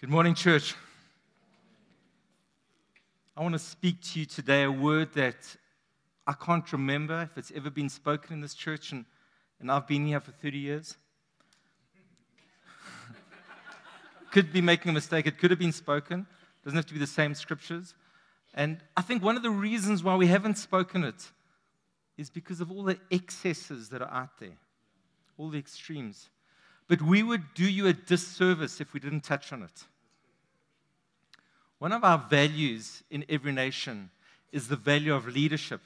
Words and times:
Good 0.00 0.10
morning, 0.10 0.36
church. 0.36 0.76
I 3.36 3.42
want 3.42 3.54
to 3.54 3.58
speak 3.58 4.00
to 4.00 4.20
you 4.20 4.26
today 4.26 4.62
a 4.62 4.70
word 4.70 5.12
that 5.14 5.56
I 6.24 6.34
can't 6.34 6.72
remember 6.72 7.22
if 7.22 7.36
it's 7.36 7.50
ever 7.52 7.68
been 7.68 7.88
spoken 7.88 8.34
in 8.34 8.40
this 8.40 8.54
church, 8.54 8.92
and, 8.92 9.04
and 9.58 9.72
I've 9.72 9.88
been 9.88 10.06
here 10.06 10.20
for 10.20 10.30
30 10.30 10.56
years. 10.56 10.96
could 14.30 14.52
be 14.52 14.60
making 14.60 14.90
a 14.90 14.92
mistake. 14.92 15.26
It 15.26 15.36
could 15.36 15.50
have 15.50 15.58
been 15.58 15.72
spoken. 15.72 16.28
Doesn't 16.62 16.76
have 16.76 16.86
to 16.86 16.94
be 16.94 17.00
the 17.00 17.06
same 17.08 17.34
scriptures. 17.34 17.96
And 18.54 18.78
I 18.96 19.02
think 19.02 19.24
one 19.24 19.36
of 19.36 19.42
the 19.42 19.50
reasons 19.50 20.04
why 20.04 20.14
we 20.14 20.28
haven't 20.28 20.58
spoken 20.58 21.02
it 21.02 21.32
is 22.16 22.30
because 22.30 22.60
of 22.60 22.70
all 22.70 22.84
the 22.84 23.00
excesses 23.10 23.88
that 23.88 24.00
are 24.00 24.12
out 24.12 24.38
there, 24.38 24.58
all 25.36 25.50
the 25.50 25.58
extremes. 25.58 26.28
But 26.88 27.02
we 27.02 27.22
would 27.22 27.54
do 27.54 27.68
you 27.68 27.86
a 27.86 27.92
disservice 27.92 28.80
if 28.80 28.94
we 28.94 29.00
didn't 29.00 29.20
touch 29.20 29.52
on 29.52 29.62
it. 29.62 29.84
One 31.78 31.92
of 31.92 32.02
our 32.02 32.18
values 32.18 33.02
in 33.10 33.24
every 33.28 33.52
nation 33.52 34.10
is 34.50 34.68
the 34.68 34.76
value 34.76 35.14
of 35.14 35.28
leadership. 35.28 35.82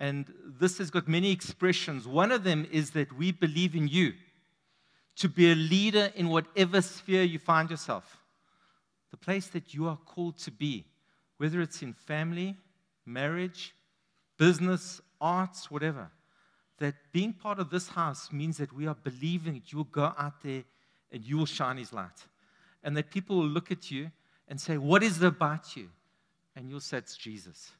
And 0.00 0.26
this 0.44 0.78
has 0.78 0.90
got 0.90 1.06
many 1.06 1.30
expressions. 1.30 2.06
One 2.06 2.32
of 2.32 2.42
them 2.42 2.66
is 2.70 2.90
that 2.90 3.16
we 3.16 3.30
believe 3.30 3.76
in 3.76 3.86
you 3.86 4.14
to 5.16 5.28
be 5.28 5.52
a 5.52 5.54
leader 5.54 6.10
in 6.16 6.28
whatever 6.28 6.82
sphere 6.82 7.22
you 7.22 7.38
find 7.38 7.70
yourself, 7.70 8.18
the 9.12 9.16
place 9.16 9.46
that 9.48 9.72
you 9.72 9.86
are 9.86 9.98
called 10.04 10.36
to 10.38 10.50
be, 10.50 10.84
whether 11.36 11.60
it's 11.60 11.82
in 11.82 11.92
family, 11.92 12.56
marriage, 13.06 13.74
business, 14.36 15.00
arts, 15.20 15.70
whatever 15.70 16.10
that 16.82 16.94
being 17.12 17.32
part 17.32 17.58
of 17.58 17.70
this 17.70 17.88
house 17.88 18.32
means 18.32 18.58
that 18.58 18.72
we 18.72 18.86
are 18.86 18.94
believing 18.94 19.54
that 19.54 19.72
you 19.72 19.78
will 19.78 19.84
go 19.84 20.12
out 20.18 20.42
there 20.42 20.64
and 21.12 21.24
you 21.24 21.38
will 21.38 21.46
shine 21.46 21.76
His 21.76 21.92
light. 21.92 22.26
And 22.82 22.96
that 22.96 23.10
people 23.10 23.36
will 23.36 23.46
look 23.46 23.70
at 23.70 23.90
you 23.90 24.10
and 24.48 24.60
say, 24.60 24.76
What 24.76 25.02
is 25.02 25.22
it 25.22 25.26
about 25.26 25.76
you? 25.76 25.88
And 26.56 26.68
you'll 26.68 26.80
say, 26.80 26.98
It's 26.98 27.16
Jesus. 27.16 27.70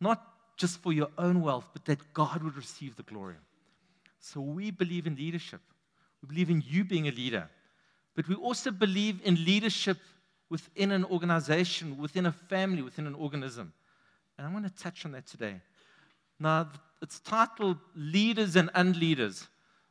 Not 0.00 0.26
just 0.56 0.82
for 0.82 0.92
your 0.92 1.08
own 1.18 1.42
wealth, 1.42 1.68
but 1.72 1.84
that 1.84 1.98
God 2.14 2.42
would 2.42 2.56
receive 2.56 2.96
the 2.96 3.02
glory. 3.02 3.36
So 4.18 4.40
we 4.40 4.70
believe 4.70 5.06
in 5.06 5.16
leadership. 5.16 5.60
We 6.22 6.28
believe 6.28 6.50
in 6.50 6.62
you 6.66 6.84
being 6.84 7.08
a 7.08 7.10
leader. 7.10 7.48
But 8.14 8.28
we 8.28 8.34
also 8.34 8.70
believe 8.70 9.20
in 9.24 9.44
leadership 9.44 9.98
within 10.48 10.92
an 10.92 11.04
organization, 11.04 11.98
within 11.98 12.26
a 12.26 12.32
family, 12.32 12.82
within 12.82 13.06
an 13.06 13.14
organism. 13.14 13.72
And 14.38 14.46
I 14.46 14.52
want 14.52 14.64
to 14.64 14.82
touch 14.82 15.04
on 15.04 15.12
that 15.12 15.26
today. 15.26 15.60
Now, 16.42 16.68
it's 17.00 17.20
titled 17.20 17.78
Leaders 17.94 18.56
and 18.56 18.68
Unleaders. 18.74 19.46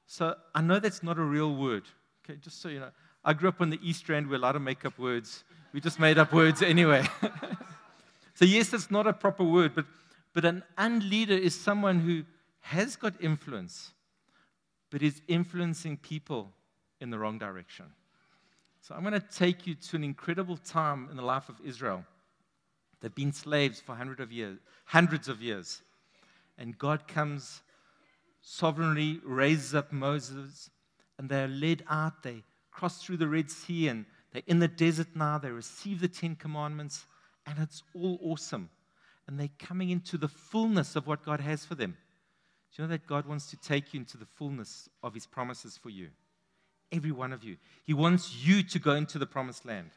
So 0.05 0.35
I 0.53 0.59
know 0.59 0.79
that's 0.79 1.01
not 1.01 1.17
a 1.17 1.23
real 1.23 1.55
word. 1.55 1.83
Okay, 2.25 2.37
just 2.41 2.61
so 2.61 2.67
you 2.67 2.81
know. 2.81 2.91
I 3.23 3.31
grew 3.31 3.47
up 3.47 3.61
on 3.61 3.69
the 3.69 3.79
East 3.81 4.09
Rand. 4.09 4.29
We're 4.29 4.35
allowed 4.35 4.53
to 4.53 4.59
make 4.59 4.83
up 4.83 4.99
words. 4.99 5.45
We 5.71 5.79
just 5.79 5.97
made 5.97 6.17
up 6.17 6.33
words 6.33 6.61
anyway. 6.61 7.07
so, 8.33 8.43
yes, 8.43 8.73
it's 8.73 8.91
not 8.91 9.07
a 9.07 9.13
proper 9.13 9.45
word, 9.45 9.73
but, 9.73 9.85
but 10.33 10.43
an 10.43 10.63
unleader 10.77 11.35
is 11.35 11.57
someone 11.57 12.01
who 12.01 12.23
has 12.59 12.97
got 12.97 13.13
influence, 13.21 13.93
but 14.89 15.01
is 15.01 15.21
influencing 15.29 15.95
people 15.95 16.51
in 16.99 17.11
the 17.11 17.17
wrong 17.17 17.37
direction. 17.37 17.85
So, 18.81 18.93
I'm 18.93 19.03
going 19.03 19.13
to 19.13 19.25
take 19.25 19.65
you 19.65 19.75
to 19.75 19.95
an 19.95 20.03
incredible 20.03 20.57
time 20.57 21.07
in 21.09 21.15
the 21.15 21.23
life 21.23 21.47
of 21.47 21.55
Israel. 21.63 22.03
They've 22.99 23.15
been 23.15 23.31
slaves 23.31 23.79
for 23.79 23.95
hundreds 23.95 24.19
of 24.19 24.33
years. 24.33 24.57
Hundreds 24.83 25.29
of 25.29 25.41
years 25.41 25.81
and 26.61 26.77
God 26.77 27.07
comes 27.07 27.63
sovereignly, 28.39 29.19
raises 29.23 29.73
up 29.73 29.91
Moses, 29.91 30.69
and 31.17 31.27
they 31.27 31.43
are 31.43 31.47
led 31.47 31.83
out. 31.89 32.21
They 32.21 32.43
cross 32.69 33.03
through 33.03 33.17
the 33.17 33.27
Red 33.27 33.49
Sea, 33.49 33.87
and 33.87 34.05
they're 34.31 34.43
in 34.45 34.59
the 34.59 34.67
desert 34.67 35.07
now. 35.15 35.39
They 35.39 35.49
receive 35.49 36.01
the 36.01 36.07
Ten 36.07 36.35
Commandments, 36.35 37.07
and 37.47 37.57
it's 37.57 37.81
all 37.95 38.19
awesome. 38.21 38.69
And 39.27 39.39
they're 39.39 39.49
coming 39.57 39.89
into 39.89 40.19
the 40.19 40.27
fullness 40.27 40.95
of 40.95 41.07
what 41.07 41.25
God 41.25 41.39
has 41.39 41.65
for 41.65 41.73
them. 41.73 41.97
Do 42.71 42.83
you 42.83 42.87
know 42.87 42.91
that 42.91 43.07
God 43.07 43.25
wants 43.25 43.49
to 43.49 43.57
take 43.57 43.93
you 43.93 43.99
into 43.99 44.17
the 44.17 44.25
fullness 44.25 44.87
of 45.01 45.15
His 45.15 45.25
promises 45.25 45.79
for 45.81 45.89
you? 45.89 46.09
Every 46.91 47.11
one 47.11 47.33
of 47.33 47.43
you. 47.43 47.57
He 47.85 47.95
wants 47.95 48.35
you 48.45 48.61
to 48.61 48.77
go 48.77 48.93
into 48.93 49.17
the 49.17 49.25
promised 49.25 49.65
land. 49.65 49.89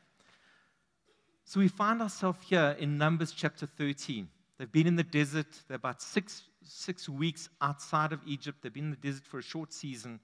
So 1.45 1.61
we 1.61 1.69
find 1.69 2.01
ourselves 2.01 2.39
here 2.49 2.75
in 2.79 2.97
Numbers 2.97 3.33
chapter 3.33 3.67
13. 3.67 4.29
They've 4.59 4.71
been 4.71 4.87
in 4.87 4.97
the 4.97 5.03
desert. 5.03 5.47
They're 5.69 5.77
about 5.77 6.01
six, 6.01 6.43
six 6.67 7.09
weeks 7.09 7.49
outside 7.61 8.13
of 8.13 8.21
Egypt. 8.27 8.59
They've 8.63 8.73
been 8.73 8.85
in 8.85 8.91
the 8.91 8.97
desert 8.97 9.25
for 9.25 9.39
a 9.39 9.43
short 9.43 9.73
season. 9.73 10.21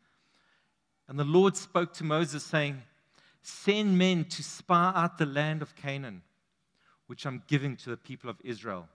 And 1.08 1.18
the 1.18 1.24
Lord 1.24 1.56
spoke 1.56 1.92
to 1.94 2.04
Moses, 2.04 2.44
saying, 2.44 2.82
Send 3.42 3.98
men 3.98 4.24
to 4.26 4.42
spy 4.42 4.92
out 4.94 5.18
the 5.18 5.26
land 5.26 5.62
of 5.62 5.74
Canaan, 5.74 6.22
which 7.06 7.26
I'm 7.26 7.42
giving 7.46 7.76
to 7.78 7.90
the 7.90 7.96
people 7.96 8.30
of 8.30 8.36
Israel. 8.44 8.88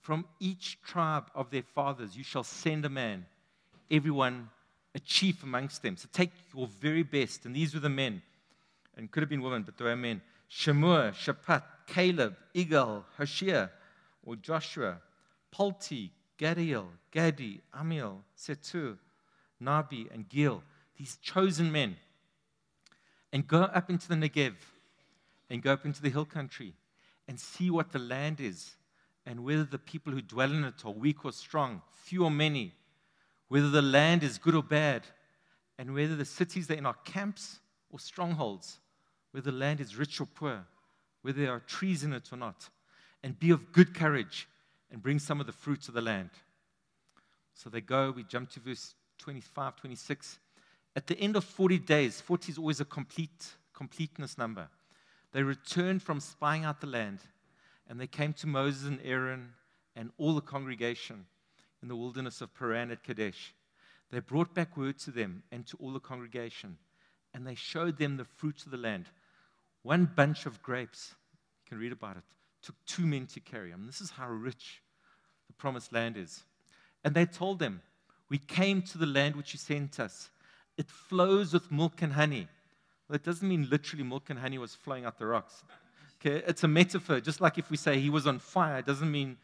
From 0.00 0.26
each 0.38 0.78
tribe 0.82 1.30
of 1.34 1.50
their 1.50 1.62
fathers, 1.62 2.16
you 2.16 2.22
shall 2.22 2.44
send 2.44 2.84
a 2.84 2.88
man, 2.90 3.26
everyone 3.90 4.50
a 4.94 5.00
chief 5.00 5.42
amongst 5.42 5.82
them. 5.82 5.96
So 5.96 6.08
take 6.12 6.30
your 6.54 6.66
very 6.66 7.02
best. 7.02 7.46
And 7.46 7.54
these 7.54 7.74
were 7.74 7.80
the 7.80 7.88
men. 7.88 8.22
And 8.96 9.10
could 9.10 9.22
have 9.22 9.30
been 9.30 9.42
women, 9.42 9.62
but 9.62 9.76
they 9.76 9.84
were 9.84 9.96
men. 9.96 10.20
Shammua, 10.50 11.12
Shaphat, 11.12 11.62
Caleb, 11.86 12.36
Igal, 12.54 13.04
Hoshea, 13.16 13.68
or 14.24 14.36
Joshua, 14.36 15.00
Palti, 15.50 16.10
Gaddiel, 16.38 16.86
Gaddi, 17.12 17.60
Ammiel, 17.74 18.18
Sethur, 18.36 18.96
Nahbi, 19.62 20.12
and 20.12 20.28
Gil, 20.28 20.62
these 20.96 21.16
chosen 21.22 21.70
men, 21.70 21.96
and 23.32 23.46
go 23.46 23.62
up 23.62 23.90
into 23.90 24.08
the 24.08 24.14
Negev 24.14 24.54
and 25.50 25.62
go 25.62 25.72
up 25.72 25.84
into 25.84 26.00
the 26.00 26.10
hill 26.10 26.24
country 26.24 26.74
and 27.26 27.38
see 27.38 27.70
what 27.70 27.92
the 27.92 27.98
land 27.98 28.40
is 28.40 28.76
and 29.26 29.44
whether 29.44 29.64
the 29.64 29.78
people 29.78 30.12
who 30.12 30.22
dwell 30.22 30.52
in 30.52 30.64
it 30.64 30.84
are 30.84 30.92
weak 30.92 31.24
or 31.24 31.32
strong, 31.32 31.82
few 32.04 32.24
or 32.24 32.30
many, 32.30 32.72
whether 33.48 33.68
the 33.68 33.82
land 33.82 34.22
is 34.22 34.38
good 34.38 34.54
or 34.54 34.62
bad, 34.62 35.02
and 35.78 35.92
whether 35.92 36.16
the 36.16 36.24
cities 36.24 36.66
they're 36.66 36.78
in 36.78 36.86
are 36.86 36.96
camps 37.04 37.58
or 37.90 37.98
strongholds, 37.98 38.78
whether 39.32 39.50
the 39.50 39.56
land 39.56 39.80
is 39.80 39.96
rich 39.96 40.20
or 40.20 40.26
poor, 40.26 40.64
whether 41.22 41.42
there 41.42 41.52
are 41.52 41.60
trees 41.60 42.04
in 42.04 42.12
it 42.12 42.32
or 42.32 42.36
not 42.36 42.68
and 43.22 43.38
be 43.38 43.50
of 43.50 43.72
good 43.72 43.94
courage 43.94 44.48
and 44.90 45.02
bring 45.02 45.18
some 45.18 45.40
of 45.40 45.46
the 45.46 45.52
fruits 45.52 45.88
of 45.88 45.94
the 45.94 46.00
land. 46.00 46.30
So 47.54 47.68
they 47.68 47.80
go, 47.80 48.10
we 48.10 48.24
jump 48.24 48.50
to 48.50 48.60
verse 48.60 48.94
25, 49.18 49.76
26. 49.76 50.38
At 50.96 51.06
the 51.06 51.18
end 51.18 51.36
of 51.36 51.44
40 51.44 51.78
days, 51.78 52.20
40 52.20 52.52
is 52.52 52.58
always 52.58 52.80
a 52.80 52.84
complete 52.84 53.54
completeness 53.74 54.38
number. 54.38 54.68
They 55.32 55.42
returned 55.42 56.02
from 56.02 56.20
spying 56.20 56.64
out 56.64 56.80
the 56.80 56.86
land, 56.86 57.20
and 57.88 58.00
they 58.00 58.06
came 58.06 58.32
to 58.34 58.46
Moses 58.46 58.88
and 58.88 59.00
Aaron 59.04 59.52
and 59.94 60.10
all 60.18 60.34
the 60.34 60.40
congregation 60.40 61.26
in 61.82 61.88
the 61.88 61.96
wilderness 61.96 62.40
of 62.40 62.54
Paran 62.54 62.90
at 62.90 63.04
Kadesh. 63.04 63.54
They 64.10 64.20
brought 64.20 64.54
back 64.54 64.76
word 64.76 64.98
to 65.00 65.10
them 65.10 65.42
and 65.52 65.66
to 65.66 65.76
all 65.78 65.92
the 65.92 66.00
congregation, 66.00 66.78
and 67.34 67.46
they 67.46 67.54
showed 67.54 67.98
them 67.98 68.16
the 68.16 68.24
fruits 68.24 68.64
of 68.64 68.70
the 68.70 68.78
land. 68.78 69.06
One 69.82 70.10
bunch 70.16 70.46
of 70.46 70.62
grapes, 70.62 71.14
you 71.64 71.68
can 71.68 71.78
read 71.78 71.92
about 71.92 72.16
it, 72.16 72.24
took 72.62 72.74
two 72.86 73.06
men 73.06 73.26
to 73.26 73.40
carry 73.40 73.70
them. 73.70 73.86
This 73.86 74.00
is 74.00 74.10
how 74.10 74.28
rich 74.28 74.82
the 75.46 75.52
promised 75.54 75.92
land 75.92 76.16
is. 76.16 76.42
And 77.04 77.14
they 77.14 77.26
told 77.26 77.58
them, 77.58 77.82
We 78.28 78.38
came 78.38 78.82
to 78.82 78.98
the 78.98 79.06
land 79.06 79.36
which 79.36 79.52
you 79.52 79.58
sent 79.58 80.00
us. 80.00 80.30
It 80.76 80.88
flows 80.88 81.52
with 81.52 81.70
milk 81.72 82.02
and 82.02 82.12
honey. 82.12 82.48
Well, 83.08 83.16
it 83.16 83.24
doesn't 83.24 83.48
mean 83.48 83.68
literally 83.70 84.04
milk 84.04 84.30
and 84.30 84.38
honey 84.38 84.58
was 84.58 84.74
flowing 84.74 85.04
out 85.04 85.18
the 85.18 85.26
rocks. 85.26 85.62
Okay, 86.20 86.42
it's 86.46 86.64
a 86.64 86.68
metaphor. 86.68 87.20
Just 87.20 87.40
like 87.40 87.58
if 87.58 87.70
we 87.70 87.76
say 87.76 87.98
he 87.98 88.10
was 88.10 88.26
on 88.26 88.38
fire, 88.38 88.78
it 88.78 88.86
doesn't 88.86 89.10
mean 89.10 89.36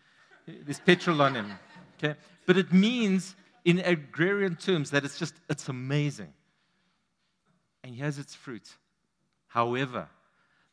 there's 0.47 0.81
petrol 0.81 1.23
on 1.23 1.35
him. 1.35 1.53
Okay, 1.97 2.19
but 2.47 2.57
it 2.57 2.73
means 2.73 3.37
in 3.65 3.79
agrarian 3.79 4.57
terms 4.57 4.91
that 4.91 5.05
it's 5.05 5.19
just 5.19 5.35
it's 5.49 5.69
amazing. 5.69 6.33
And 7.83 7.95
here's 7.95 8.19
its 8.19 8.35
fruit. 8.35 8.69
However, 9.47 10.09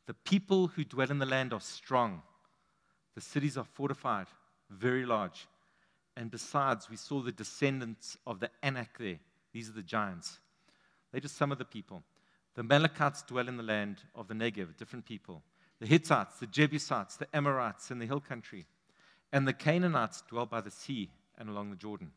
the 0.07 0.13
people 0.13 0.67
who 0.67 0.83
dwell 0.83 1.11
in 1.11 1.19
the 1.19 1.25
land 1.25 1.53
are 1.53 1.61
strong 1.61 2.23
the 3.15 3.21
cities 3.21 3.57
are 3.57 3.65
fortified, 3.65 4.27
very 4.69 5.05
large. 5.05 5.47
And 6.15 6.29
besides, 6.29 6.89
we 6.89 6.97
saw 6.97 7.21
the 7.21 7.31
descendants 7.31 8.17
of 8.27 8.39
the 8.39 8.49
Anak 8.63 8.97
there. 8.97 9.19
These 9.53 9.69
are 9.69 9.73
the 9.73 9.81
giants. 9.81 10.39
They're 11.11 11.21
just 11.21 11.37
some 11.37 11.51
of 11.51 11.57
the 11.57 11.65
people. 11.65 12.03
The 12.55 12.61
Amalekites 12.61 13.23
dwell 13.23 13.47
in 13.47 13.57
the 13.57 13.63
land 13.63 13.97
of 14.15 14.27
the 14.27 14.33
Negev, 14.33 14.77
different 14.77 15.05
people. 15.05 15.41
The 15.79 15.87
Hittites, 15.87 16.39
the 16.39 16.47
Jebusites, 16.47 17.17
the 17.17 17.27
Amorites 17.35 17.91
in 17.91 17.99
the 17.99 18.05
hill 18.05 18.19
country. 18.19 18.65
And 19.31 19.47
the 19.47 19.53
Canaanites 19.53 20.23
dwell 20.29 20.45
by 20.45 20.61
the 20.61 20.71
sea 20.71 21.09
and 21.37 21.49
along 21.49 21.69
the 21.69 21.75
Jordan. 21.77 22.11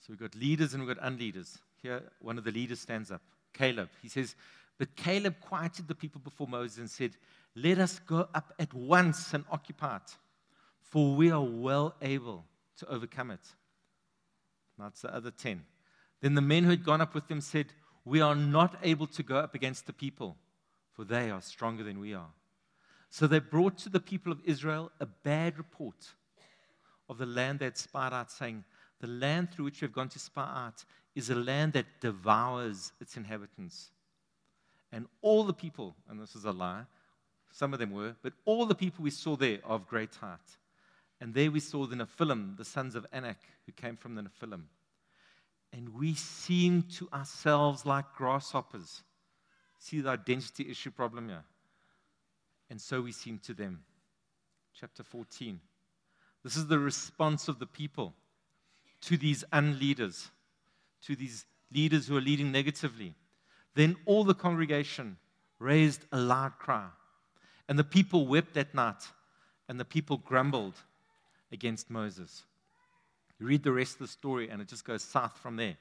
So 0.00 0.06
we've 0.08 0.18
got 0.18 0.34
leaders 0.34 0.74
and 0.74 0.84
we've 0.84 0.96
got 0.96 1.04
unleaders. 1.04 1.58
Here, 1.82 2.02
one 2.20 2.38
of 2.38 2.44
the 2.44 2.52
leaders 2.52 2.80
stands 2.80 3.10
up, 3.10 3.22
Caleb. 3.52 3.88
He 4.00 4.08
says, 4.08 4.34
But 4.78 4.94
Caleb 4.96 5.36
quieted 5.40 5.88
the 5.88 5.94
people 5.94 6.20
before 6.20 6.46
Moses 6.46 6.78
and 6.78 6.90
said, 6.90 7.16
let 7.54 7.78
us 7.78 7.98
go 7.98 8.28
up 8.34 8.54
at 8.58 8.72
once 8.72 9.34
and 9.34 9.44
occupy 9.50 9.96
it, 9.96 10.16
for 10.80 11.14
we 11.14 11.30
are 11.30 11.42
well 11.42 11.94
able 12.00 12.44
to 12.78 12.88
overcome 12.88 13.30
it. 13.30 13.40
That's 14.78 15.02
the 15.02 15.14
other 15.14 15.30
10. 15.30 15.64
Then 16.20 16.34
the 16.34 16.40
men 16.40 16.64
who 16.64 16.70
had 16.70 16.84
gone 16.84 17.00
up 17.00 17.14
with 17.14 17.28
them 17.28 17.40
said, 17.40 17.66
We 18.04 18.20
are 18.20 18.34
not 18.34 18.76
able 18.82 19.06
to 19.08 19.22
go 19.22 19.36
up 19.36 19.54
against 19.54 19.86
the 19.86 19.92
people, 19.92 20.36
for 20.92 21.04
they 21.04 21.30
are 21.30 21.42
stronger 21.42 21.84
than 21.84 22.00
we 22.00 22.14
are. 22.14 22.30
So 23.10 23.26
they 23.26 23.40
brought 23.40 23.76
to 23.78 23.90
the 23.90 24.00
people 24.00 24.32
of 24.32 24.40
Israel 24.44 24.90
a 24.98 25.06
bad 25.06 25.58
report 25.58 26.14
of 27.08 27.18
the 27.18 27.26
land 27.26 27.58
they 27.58 27.66
had 27.66 27.76
spied 27.76 28.12
out, 28.12 28.30
saying, 28.30 28.64
The 29.00 29.06
land 29.06 29.52
through 29.52 29.66
which 29.66 29.80
we 29.82 29.86
have 29.86 29.92
gone 29.92 30.08
to 30.10 30.18
spy 30.18 30.50
out 30.66 30.84
is 31.14 31.28
a 31.28 31.34
land 31.34 31.74
that 31.74 31.86
devours 32.00 32.92
its 33.00 33.16
inhabitants. 33.16 33.90
And 34.90 35.06
all 35.20 35.44
the 35.44 35.52
people, 35.52 35.94
and 36.08 36.20
this 36.20 36.34
is 36.34 36.44
a 36.44 36.52
lie, 36.52 36.84
some 37.52 37.72
of 37.72 37.78
them 37.78 37.92
were, 37.92 38.16
but 38.22 38.32
all 38.44 38.66
the 38.66 38.74
people 38.74 39.04
we 39.04 39.10
saw 39.10 39.36
there 39.36 39.58
are 39.64 39.76
of 39.76 39.86
great 39.86 40.14
height. 40.16 40.38
And 41.20 41.34
there 41.34 41.50
we 41.50 41.60
saw 41.60 41.86
the 41.86 41.94
Nephilim, 41.94 42.56
the 42.56 42.64
sons 42.64 42.96
of 42.96 43.06
Anak, 43.12 43.38
who 43.66 43.72
came 43.72 43.96
from 43.96 44.16
the 44.16 44.22
Nephilim. 44.22 44.62
And 45.72 45.94
we 45.94 46.14
seemed 46.14 46.90
to 46.94 47.08
ourselves 47.12 47.86
like 47.86 48.12
grasshoppers. 48.16 49.02
See 49.78 50.00
the 50.00 50.10
identity 50.10 50.68
issue 50.70 50.90
problem 50.90 51.28
here? 51.28 51.44
And 52.70 52.80
so 52.80 53.02
we 53.02 53.12
seemed 53.12 53.42
to 53.44 53.54
them. 53.54 53.84
Chapter 54.78 55.02
14. 55.02 55.60
This 56.42 56.56
is 56.56 56.66
the 56.66 56.78
response 56.78 57.48
of 57.48 57.58
the 57.58 57.66
people 57.66 58.14
to 59.02 59.16
these 59.16 59.44
unleaders, 59.52 60.30
to 61.06 61.14
these 61.14 61.44
leaders 61.72 62.06
who 62.08 62.16
are 62.16 62.20
leading 62.22 62.50
negatively. 62.50 63.14
Then 63.74 63.96
all 64.06 64.24
the 64.24 64.34
congregation 64.34 65.18
raised 65.58 66.04
a 66.10 66.18
loud 66.18 66.58
cry. 66.58 66.88
And 67.68 67.78
the 67.78 67.84
people 67.84 68.26
wept 68.26 68.54
that 68.54 68.74
night, 68.74 69.02
and 69.68 69.78
the 69.78 69.84
people 69.84 70.18
grumbled 70.18 70.74
against 71.50 71.90
Moses. 71.90 72.44
You 73.38 73.46
read 73.46 73.62
the 73.62 73.72
rest 73.72 73.94
of 73.94 74.00
the 74.00 74.08
story, 74.08 74.48
and 74.48 74.60
it 74.60 74.68
just 74.68 74.84
goes 74.84 75.02
south 75.02 75.38
from 75.38 75.56
there. 75.56 75.76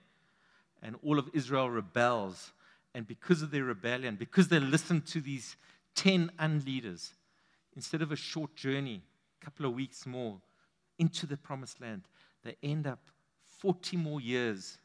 And 0.82 0.96
all 1.04 1.20
of 1.20 1.30
Israel 1.34 1.70
rebels. 1.70 2.52
And 2.94 3.08
because 3.08 3.42
of 3.42 3.52
their 3.52 3.64
rebellion, 3.64 4.16
because 4.16 4.48
they 4.48 4.60
listened 4.60 5.06
to 5.08 5.22
these 5.22 5.56
10 5.96 6.32
unleaders, 6.40 7.12
instead 7.76 8.02
of 8.02 8.12
a 8.12 8.16
short 8.16 8.56
journey, 8.56 9.02
a 9.42 9.46
couple 9.46 9.66
of 9.66 9.74
weeks 9.74 10.06
more 10.06 10.42
into 11.00 11.26
the 11.26 11.38
promised 11.38 11.80
land, 11.80 12.04
they 12.44 12.56
end 12.64 12.88
up 12.88 13.00
40 13.60 13.98
more 13.98 14.20
years 14.20 14.78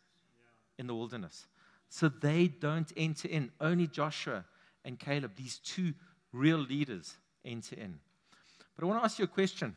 in 0.78 0.86
the 0.86 0.94
wilderness. 0.94 1.46
So 1.88 2.08
they 2.08 2.48
don't 2.48 2.92
enter 2.96 3.28
in. 3.28 3.50
Only 3.60 3.86
Joshua 3.86 4.44
and 4.84 4.98
Caleb, 4.98 5.32
these 5.36 5.58
two 5.58 5.94
real 6.32 6.58
leaders, 6.58 7.16
enter 7.44 7.76
in. 7.76 7.98
But 8.76 8.84
I 8.84 8.88
want 8.88 9.00
to 9.00 9.04
ask 9.04 9.18
you 9.18 9.24
a 9.24 9.28
question. 9.28 9.76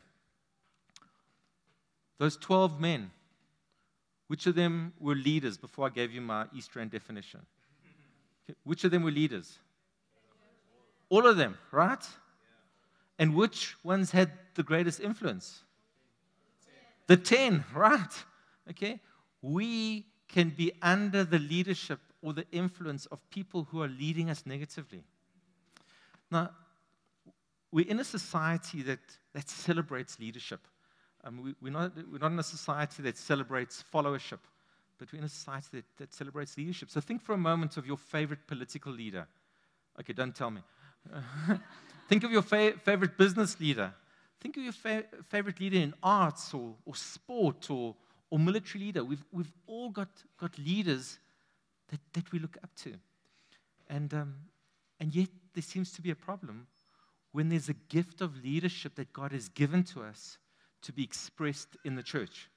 Those 2.18 2.36
12 2.36 2.80
men, 2.80 3.10
which 4.26 4.46
of 4.46 4.54
them 4.54 4.92
were 5.00 5.14
leaders 5.14 5.56
before 5.56 5.86
I 5.86 5.90
gave 5.90 6.12
you 6.12 6.20
my 6.20 6.46
East 6.54 6.76
Rand 6.76 6.90
definition? 6.90 7.40
Which 8.64 8.84
of 8.84 8.90
them 8.90 9.02
were 9.02 9.10
leaders? 9.10 9.58
All 11.08 11.26
of 11.26 11.36
them, 11.36 11.56
right? 11.72 12.04
And 13.18 13.34
which 13.34 13.76
ones 13.84 14.10
had 14.10 14.30
the 14.54 14.62
greatest 14.62 15.00
influence? 15.00 15.62
The 17.06 17.16
10, 17.16 17.64
right? 17.74 18.24
Okay? 18.68 19.00
We 19.42 20.06
can 20.28 20.50
be 20.50 20.72
under 20.82 21.24
the 21.24 21.38
leadership 21.38 22.00
or 22.22 22.32
the 22.32 22.46
influence 22.52 23.06
of 23.06 23.18
people 23.30 23.66
who 23.70 23.82
are 23.82 23.88
leading 23.88 24.30
us 24.30 24.44
negatively. 24.46 25.02
Now, 26.30 26.50
we're 27.72 27.88
in 27.88 28.00
a 28.00 28.04
society 28.04 28.82
that, 28.82 29.00
that 29.32 29.48
celebrates 29.48 30.18
leadership. 30.18 30.60
Um, 31.22 31.42
we, 31.42 31.54
we're, 31.60 31.72
not, 31.72 31.92
we're 32.10 32.18
not 32.18 32.32
in 32.32 32.38
a 32.38 32.42
society 32.44 33.02
that 33.02 33.18
celebrates 33.18 33.84
followership, 33.92 34.38
but 34.98 35.12
we're 35.12 35.18
in 35.18 35.24
a 35.24 35.28
society 35.28 35.68
that, 35.72 35.84
that 35.98 36.14
celebrates 36.14 36.56
leadership. 36.56 36.90
So 36.90 37.00
think 37.00 37.22
for 37.22 37.34
a 37.34 37.38
moment 37.38 37.76
of 37.76 37.86
your 37.86 37.96
favorite 37.96 38.46
political 38.46 38.92
leader. 38.92 39.26
Okay, 39.98 40.12
don't 40.12 40.34
tell 40.34 40.50
me. 40.50 40.62
think 42.08 42.24
of 42.24 42.30
your 42.30 42.42
fa- 42.42 42.74
favorite 42.82 43.16
business 43.16 43.58
leader. 43.60 43.92
Think 44.40 44.56
of 44.56 44.62
your 44.62 44.72
fa- 44.72 45.04
favorite 45.28 45.60
leader 45.60 45.78
in 45.78 45.94
arts 46.02 46.54
or, 46.54 46.74
or 46.86 46.94
sport 46.94 47.70
or, 47.70 47.94
or 48.30 48.38
military 48.38 48.84
leader. 48.84 49.04
We've, 49.04 49.24
we've 49.30 49.52
all 49.66 49.90
got, 49.90 50.08
got 50.38 50.58
leaders 50.58 51.18
that, 51.88 52.00
that 52.14 52.32
we 52.32 52.38
look 52.38 52.56
up 52.62 52.74
to. 52.76 52.94
And, 53.88 54.14
um, 54.14 54.34
and 55.00 55.14
yet, 55.14 55.28
there 55.54 55.62
seems 55.62 55.92
to 55.92 56.02
be 56.02 56.10
a 56.10 56.14
problem 56.14 56.66
when 57.32 57.48
there's 57.48 57.68
a 57.68 57.74
gift 57.88 58.20
of 58.20 58.44
leadership 58.44 58.94
that 58.96 59.12
God 59.12 59.32
has 59.32 59.48
given 59.48 59.82
to 59.84 60.02
us 60.02 60.38
to 60.82 60.92
be 60.92 61.02
expressed 61.02 61.76
in 61.84 61.94
the 61.94 62.02
church. 62.02 62.48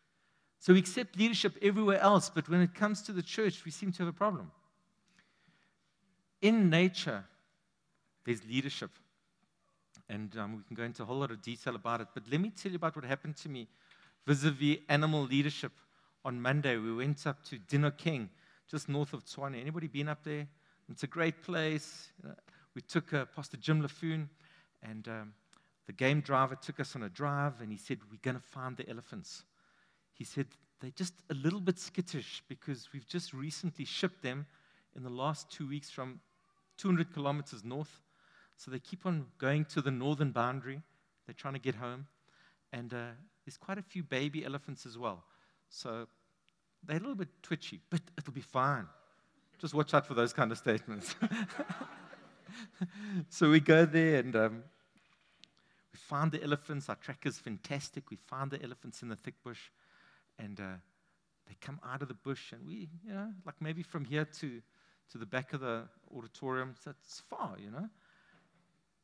So 0.59 0.73
we 0.73 0.79
accept 0.79 1.17
leadership 1.17 1.57
everywhere 1.61 1.99
else, 1.99 2.29
but 2.29 2.47
when 2.49 2.61
it 2.61 2.73
comes 2.73 3.01
to 3.03 3.11
the 3.11 3.21
church, 3.21 3.65
we 3.65 3.71
seem 3.71 3.91
to 3.93 3.99
have 3.99 4.07
a 4.07 4.17
problem. 4.17 4.51
In 6.41 6.69
nature, 6.69 7.23
there's 8.25 8.45
leadership. 8.45 8.91
And 10.09 10.35
um, 10.37 10.57
we 10.57 10.63
can 10.63 10.75
go 10.75 10.83
into 10.83 11.03
a 11.03 11.05
whole 11.05 11.19
lot 11.19 11.31
of 11.31 11.41
detail 11.41 11.75
about 11.75 12.01
it. 12.01 12.07
But 12.13 12.23
let 12.29 12.39
me 12.39 12.49
tell 12.49 12.71
you 12.71 12.77
about 12.77 12.95
what 12.95 13.05
happened 13.05 13.37
to 13.37 13.49
me 13.49 13.67
vis 14.25 14.43
a 14.43 14.51
vis 14.51 14.77
animal 14.89 15.23
leadership. 15.23 15.71
On 16.25 16.41
Monday, 16.41 16.77
we 16.77 16.93
went 16.93 17.25
up 17.27 17.43
to 17.45 17.57
Dinokeng, 17.57 18.29
just 18.69 18.87
north 18.87 19.13
of 19.13 19.25
Tshwane. 19.25 19.59
Anybody 19.59 19.87
been 19.87 20.07
up 20.07 20.23
there? 20.23 20.47
It's 20.89 21.03
a 21.03 21.07
great 21.07 21.41
place. 21.41 22.11
we 22.75 22.81
took 22.81 23.13
uh, 23.13 23.25
Pastor 23.25 23.57
Jim 23.57 23.81
Laffoon, 23.81 24.27
and 24.81 25.07
um, 25.07 25.33
the 25.87 25.93
game 25.93 26.21
driver 26.21 26.55
took 26.55 26.79
us 26.79 26.95
on 26.95 27.03
a 27.03 27.09
drive 27.09 27.61
and 27.61 27.71
he 27.71 27.77
said, 27.77 27.99
We're 28.11 28.19
going 28.21 28.35
to 28.35 28.43
find 28.43 28.75
the 28.77 28.89
elephants. 28.89 29.43
He 30.13 30.23
said, 30.23 30.47
They're 30.79 30.91
just 30.91 31.13
a 31.29 31.33
little 31.33 31.59
bit 31.59 31.79
skittish 31.79 32.43
because 32.47 32.89
we've 32.93 33.07
just 33.07 33.33
recently 33.33 33.85
shipped 33.85 34.21
them 34.21 34.45
in 34.95 35.03
the 35.03 35.09
last 35.09 35.49
two 35.49 35.67
weeks 35.67 35.89
from 35.89 36.19
200 36.77 37.13
kilometers 37.13 37.63
north. 37.63 38.01
So 38.57 38.69
they 38.71 38.79
keep 38.79 39.05
on 39.05 39.25
going 39.37 39.65
to 39.65 39.81
the 39.81 39.91
northern 39.91 40.31
boundary. 40.31 40.81
They're 41.25 41.33
trying 41.33 41.55
to 41.55 41.59
get 41.59 41.75
home. 41.75 42.07
And 42.71 42.93
uh, 42.93 43.11
there's 43.45 43.57
quite 43.57 43.77
a 43.77 43.83
few 43.83 44.03
baby 44.03 44.45
elephants 44.45 44.85
as 44.85 44.97
well. 44.97 45.23
So 45.69 46.07
they're 46.83 46.97
a 46.97 46.99
little 46.99 47.15
bit 47.15 47.29
twitchy, 47.41 47.79
but 47.89 48.01
it'll 48.17 48.33
be 48.33 48.41
fine. 48.41 48.87
Just 49.63 49.73
watch 49.73 49.93
out 49.93 50.05
for 50.05 50.13
those 50.13 50.33
kind 50.33 50.51
of 50.51 50.57
statements. 50.57 51.15
so 53.29 53.49
we 53.49 53.61
go 53.61 53.85
there 53.85 54.19
and 54.19 54.35
um, 54.35 54.63
we 55.93 55.97
find 55.97 56.33
the 56.33 56.43
elephants. 56.43 56.89
Our 56.89 56.97
tracker's 56.97 57.37
fantastic. 57.37 58.09
We 58.09 58.17
find 58.17 58.51
the 58.51 58.61
elephants 58.61 59.03
in 59.03 59.07
the 59.07 59.15
thick 59.15 59.35
bush. 59.41 59.69
And 60.37 60.59
uh, 60.59 60.63
they 61.47 61.55
come 61.61 61.79
out 61.81 62.01
of 62.01 62.09
the 62.09 62.13
bush. 62.13 62.51
And 62.51 62.67
we, 62.67 62.89
you 63.07 63.13
know, 63.13 63.29
like 63.45 63.55
maybe 63.61 63.83
from 63.83 64.03
here 64.03 64.25
to, 64.25 64.61
to 65.13 65.17
the 65.17 65.25
back 65.25 65.53
of 65.53 65.61
the 65.61 65.83
auditorium, 66.13 66.75
it's 66.85 67.21
far, 67.29 67.55
you 67.57 67.71
know. 67.71 67.87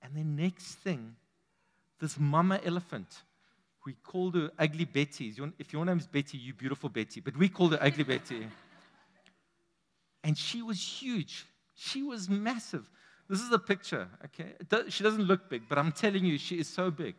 And 0.01 0.13
then 0.13 0.35
next 0.35 0.75
thing, 0.79 1.15
this 2.01 2.19
mama 2.19 2.59
elephant, 2.65 3.21
we 3.85 3.93
called 3.93 4.35
her 4.35 4.51
Ugly 4.59 4.83
Betty. 4.83 5.33
If 5.57 5.71
your 5.71 5.85
name 5.85 5.99
is 5.99 6.07
Betty, 6.07 6.37
you 6.37 6.53
beautiful 6.53 6.89
Betty. 6.89 7.21
But 7.21 7.37
we 7.37 7.47
called 7.47 7.71
her 7.71 7.79
Ugly 7.81 8.03
Betty. 8.03 8.45
And 10.23 10.37
she 10.37 10.61
was 10.61 10.81
huge. 10.81 11.45
She 11.75 12.03
was 12.03 12.29
massive. 12.29 12.89
This 13.29 13.41
is 13.41 13.51
a 13.51 13.59
picture, 13.59 14.07
okay? 14.25 14.53
She 14.89 15.03
doesn't 15.03 15.23
look 15.23 15.49
big, 15.49 15.63
but 15.69 15.77
I'm 15.77 15.91
telling 15.91 16.25
you, 16.25 16.37
she 16.37 16.59
is 16.59 16.67
so 16.67 16.91
big. 16.91 17.15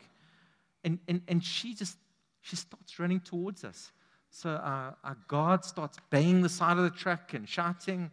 And, 0.85 0.99
and, 1.09 1.23
and 1.29 1.45
she 1.45 1.75
just, 1.75 1.99
she 2.41 2.57
starts 2.57 2.99
running 2.99 3.21
towards 3.21 3.65
us. 3.65 3.93
So 4.31 4.51
our, 4.51 4.97
our 5.05 5.17
guard 5.29 5.65
starts 5.65 5.99
banging 6.11 6.43
the 6.43 6.49
side 6.49 6.77
of 6.77 6.85
the 6.85 6.91
truck 6.91 7.35
and 7.35 7.49
shouting. 7.49 8.11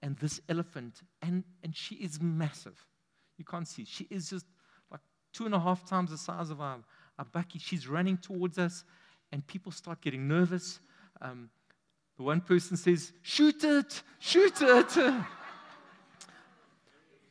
And 0.00 0.16
this 0.18 0.40
elephant, 0.48 1.02
and, 1.22 1.42
and 1.64 1.74
she 1.74 1.96
is 1.96 2.22
massive. 2.22 2.86
You 3.36 3.44
can't 3.44 3.66
see. 3.66 3.84
She 3.84 4.06
is 4.10 4.30
just 4.30 4.46
like 4.92 5.00
two 5.32 5.44
and 5.44 5.52
a 5.52 5.58
half 5.58 5.84
times 5.84 6.12
the 6.12 6.16
size 6.16 6.50
of 6.50 6.60
our, 6.60 6.78
our 7.18 7.24
bakkie. 7.24 7.60
She's 7.60 7.88
running 7.88 8.16
towards 8.16 8.58
us, 8.58 8.84
and 9.32 9.44
people 9.44 9.72
start 9.72 10.00
getting 10.00 10.28
nervous. 10.28 10.78
Um, 11.20 11.50
the 12.18 12.24
one 12.24 12.40
person 12.40 12.76
says, 12.76 13.12
Shoot 13.22 13.62
it, 13.62 14.02
shoot 14.18 14.60
it. 14.60 15.14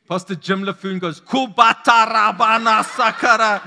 Pastor 0.08 0.34
Jim 0.34 0.62
Laffoon 0.64 0.98
goes, 0.98 1.20
Kubata 1.20 2.06
Rabana 2.06 2.82
Sakara. 2.82 3.60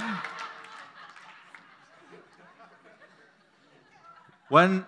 one, 4.50 4.84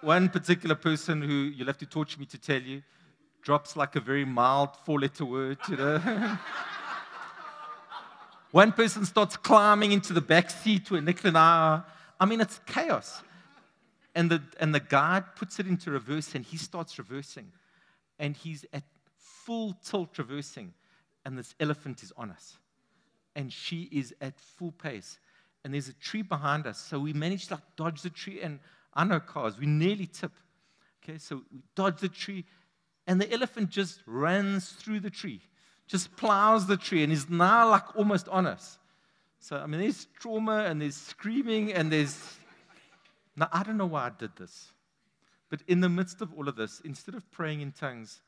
one 0.00 0.30
particular 0.30 0.74
person 0.74 1.20
who 1.20 1.52
you'll 1.54 1.66
have 1.66 1.76
to 1.76 1.86
torture 1.86 2.18
me 2.18 2.24
to 2.24 2.38
tell 2.38 2.60
you 2.60 2.82
drops 3.42 3.76
like 3.76 3.94
a 3.94 4.00
very 4.00 4.24
mild 4.24 4.70
four 4.84 4.98
letter 4.98 5.26
word, 5.26 5.58
you 5.68 5.76
know. 5.76 5.98
one 8.52 8.72
person 8.72 9.04
starts 9.04 9.36
climbing 9.36 9.92
into 9.92 10.14
the 10.14 10.22
back 10.22 10.48
seat 10.48 10.90
where 10.90 11.02
Nick 11.02 11.22
and 11.24 11.36
I 11.36 11.58
are. 11.58 11.86
I 12.18 12.24
mean, 12.24 12.40
it's 12.40 12.58
chaos. 12.64 13.22
And 14.18 14.28
the, 14.28 14.42
and 14.58 14.74
the 14.74 14.80
guide 14.80 15.36
puts 15.36 15.60
it 15.60 15.68
into 15.68 15.92
reverse 15.92 16.34
and 16.34 16.44
he 16.44 16.56
starts 16.56 16.98
reversing. 16.98 17.52
And 18.18 18.36
he's 18.36 18.64
at 18.72 18.82
full 19.16 19.74
tilt 19.84 20.18
reversing, 20.18 20.74
and 21.24 21.38
this 21.38 21.54
elephant 21.60 22.02
is 22.02 22.12
on 22.16 22.32
us. 22.32 22.58
And 23.36 23.52
she 23.52 23.88
is 23.92 24.12
at 24.20 24.40
full 24.40 24.72
pace. 24.72 25.20
And 25.62 25.72
there's 25.72 25.88
a 25.88 25.92
tree 25.92 26.22
behind 26.22 26.66
us. 26.66 26.78
So 26.80 26.98
we 26.98 27.12
manage 27.12 27.46
to 27.46 27.54
like, 27.54 27.62
dodge 27.76 28.02
the 28.02 28.10
tree. 28.10 28.40
And 28.40 28.58
I 28.92 29.04
know 29.04 29.20
cars, 29.20 29.56
we 29.56 29.66
nearly 29.66 30.06
tip. 30.06 30.32
Okay, 31.04 31.18
so 31.18 31.42
we 31.52 31.60
dodge 31.76 32.00
the 32.00 32.08
tree, 32.08 32.44
And 33.06 33.20
the 33.20 33.32
elephant 33.32 33.70
just 33.70 34.00
runs 34.04 34.70
through 34.70 34.98
the 34.98 35.10
tree, 35.10 35.42
just 35.86 36.16
plows 36.16 36.66
the 36.66 36.76
tree, 36.76 37.04
and 37.04 37.12
is 37.12 37.30
now 37.30 37.70
like 37.70 37.96
almost 37.96 38.28
on 38.28 38.46
us. 38.46 38.80
So, 39.38 39.58
I 39.58 39.66
mean, 39.66 39.80
there's 39.80 40.08
trauma 40.18 40.64
and 40.64 40.82
there's 40.82 40.96
screaming 40.96 41.72
and 41.72 41.92
there's. 41.92 42.38
Now, 43.38 43.48
I 43.52 43.62
don't 43.62 43.76
know 43.76 43.86
why 43.86 44.06
I 44.06 44.10
did 44.10 44.34
this. 44.36 44.72
But 45.48 45.62
in 45.68 45.80
the 45.80 45.88
midst 45.88 46.20
of 46.20 46.34
all 46.34 46.48
of 46.48 46.56
this, 46.56 46.80
instead 46.84 47.14
of 47.14 47.30
praying 47.30 47.60
in 47.60 47.70
tongues, 47.70 48.20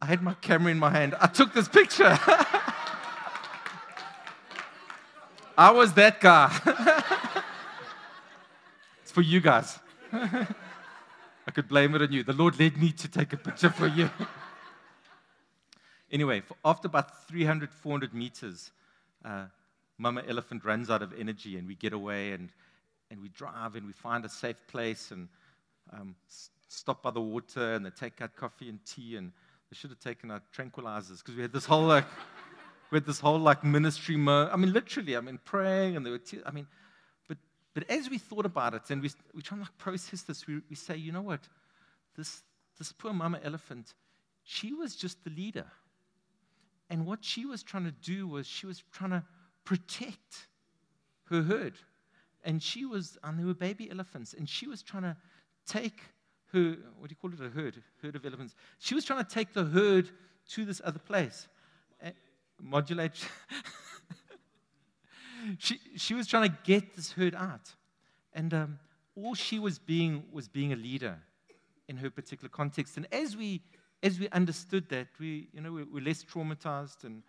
I 0.00 0.06
had 0.06 0.22
my 0.22 0.34
camera 0.34 0.70
in 0.70 0.78
my 0.78 0.90
hand. 0.90 1.16
I 1.20 1.26
took 1.26 1.52
this 1.52 1.66
picture. 1.66 2.16
I 5.58 5.70
was 5.72 5.94
that 5.94 6.20
guy. 6.20 6.54
it's 9.02 9.10
for 9.10 9.22
you 9.22 9.40
guys. 9.40 9.80
I 10.12 10.46
could 11.52 11.66
blame 11.66 11.94
it 11.96 12.02
on 12.02 12.12
you. 12.12 12.22
The 12.22 12.34
Lord 12.34 12.60
led 12.60 12.76
me 12.76 12.92
to 12.92 13.08
take 13.08 13.32
a 13.32 13.36
picture 13.36 13.70
for 13.70 13.88
you. 13.88 14.10
anyway, 16.12 16.42
after 16.64 16.86
about 16.86 17.26
300, 17.26 17.72
400 17.72 18.14
meters, 18.14 18.70
uh, 19.24 19.46
Mama 19.98 20.22
Elephant 20.28 20.64
runs 20.64 20.88
out 20.88 21.02
of 21.02 21.12
energy 21.18 21.56
and 21.56 21.66
we 21.66 21.74
get 21.74 21.92
away 21.92 22.30
and, 22.32 22.50
and 23.10 23.20
we 23.20 23.28
drive 23.28 23.76
and 23.76 23.86
we 23.86 23.92
find 23.92 24.24
a 24.24 24.28
safe 24.28 24.66
place 24.66 25.10
and 25.10 25.28
um, 25.92 26.14
stop 26.68 27.02
by 27.02 27.10
the 27.10 27.20
water 27.20 27.74
and 27.74 27.86
they 27.86 27.90
take 27.90 28.20
out 28.20 28.34
coffee 28.36 28.68
and 28.68 28.84
tea 28.84 29.16
and 29.16 29.32
they 29.70 29.76
should 29.76 29.90
have 29.90 30.00
taken 30.00 30.30
out 30.30 30.42
tranquilizers 30.56 31.18
because 31.18 31.36
we 31.36 31.42
had 31.42 31.52
this 31.52 31.64
whole 31.64 31.84
like 31.84 32.04
we 32.90 32.96
had 32.96 33.06
this 33.06 33.20
whole 33.20 33.38
like 33.38 33.64
ministry 33.64 34.16
mode. 34.16 34.50
I 34.52 34.56
mean, 34.56 34.72
literally, 34.72 35.16
I 35.16 35.20
mean, 35.20 35.38
praying 35.44 35.96
and 35.96 36.06
they 36.06 36.10
were. 36.10 36.18
Te- 36.18 36.42
I 36.46 36.50
mean, 36.50 36.66
but 37.28 37.38
but 37.74 37.88
as 37.90 38.08
we 38.08 38.18
thought 38.18 38.46
about 38.46 38.74
it 38.74 38.90
and 38.90 39.02
we 39.02 39.10
we 39.34 39.42
try 39.42 39.56
to 39.58 39.62
like 39.62 39.78
process 39.78 40.22
this, 40.22 40.46
we, 40.46 40.60
we 40.68 40.76
say, 40.76 40.96
you 40.96 41.12
know 41.12 41.22
what, 41.22 41.40
this 42.16 42.42
this 42.78 42.92
poor 42.92 43.12
mama 43.12 43.40
elephant, 43.42 43.94
she 44.44 44.72
was 44.72 44.94
just 44.94 45.24
the 45.24 45.30
leader, 45.30 45.66
and 46.88 47.06
what 47.06 47.24
she 47.24 47.44
was 47.44 47.62
trying 47.62 47.84
to 47.84 47.92
do 47.92 48.28
was 48.28 48.46
she 48.46 48.66
was 48.66 48.82
trying 48.92 49.10
to 49.10 49.24
protect 49.64 50.46
her 51.24 51.42
herd, 51.42 51.74
and 52.46 52.62
she 52.62 52.86
was 52.86 53.18
and 53.22 53.38
there 53.38 53.46
were 53.46 53.54
baby 53.54 53.90
elephants, 53.90 54.32
and 54.32 54.48
she 54.48 54.66
was 54.66 54.82
trying 54.82 55.02
to 55.02 55.16
take 55.66 56.00
her, 56.52 56.76
what 56.98 57.08
do 57.08 57.12
you 57.12 57.16
call 57.16 57.32
it, 57.32 57.40
a 57.40 57.50
herd, 57.50 57.82
herd 58.02 58.16
of 58.16 58.24
elephants. 58.24 58.54
She 58.78 58.94
was 58.94 59.04
trying 59.04 59.24
to 59.24 59.30
take 59.30 59.52
the 59.52 59.64
herd 59.64 60.10
to 60.50 60.64
this 60.64 60.80
other 60.84 60.98
place. 60.98 61.48
And 62.00 62.14
modulate. 62.62 63.16
she, 65.58 65.80
she 65.96 66.14
was 66.14 66.26
trying 66.26 66.50
to 66.50 66.56
get 66.64 66.94
this 66.94 67.12
herd 67.12 67.34
out. 67.34 67.74
And 68.32 68.54
um, 68.54 68.78
all 69.16 69.34
she 69.34 69.58
was 69.58 69.78
being 69.78 70.24
was 70.32 70.48
being 70.48 70.72
a 70.72 70.76
leader 70.76 71.18
in 71.88 71.96
her 71.96 72.10
particular 72.10 72.48
context. 72.48 72.96
And 72.96 73.06
as 73.12 73.36
we, 73.36 73.62
as 74.02 74.20
we 74.20 74.28
understood 74.30 74.88
that, 74.90 75.08
we, 75.18 75.48
you 75.52 75.60
know, 75.60 75.72
we, 75.72 75.82
we're 75.84 76.04
less 76.04 76.24
traumatized. 76.24 77.04
And 77.04 77.22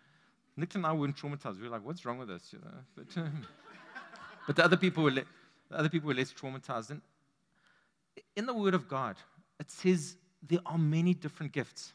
Nick 0.56 0.74
and 0.74 0.86
I 0.86 0.92
weren't 0.92 1.16
traumatized. 1.16 1.60
We 1.60 1.64
were 1.64 1.74
like, 1.74 1.84
what's 1.84 2.04
wrong 2.04 2.18
with 2.18 2.30
us? 2.30 2.50
You 2.52 2.60
know? 2.60 2.78
But, 2.96 3.20
um, 3.20 3.46
but 4.48 4.56
the 4.56 4.64
other 4.64 4.78
people 4.78 5.04
were, 5.04 5.10
le- 5.10 5.26
the 5.68 5.78
other 5.78 5.90
people 5.90 6.08
were 6.08 6.14
less 6.14 6.32
traumatized. 6.32 6.88
And 6.88 7.02
in 8.34 8.46
the 8.46 8.54
Word 8.54 8.72
of 8.72 8.88
God, 8.88 9.16
it 9.60 9.70
says 9.70 10.16
there 10.42 10.60
are 10.64 10.78
many 10.78 11.12
different 11.12 11.52
gifts. 11.52 11.92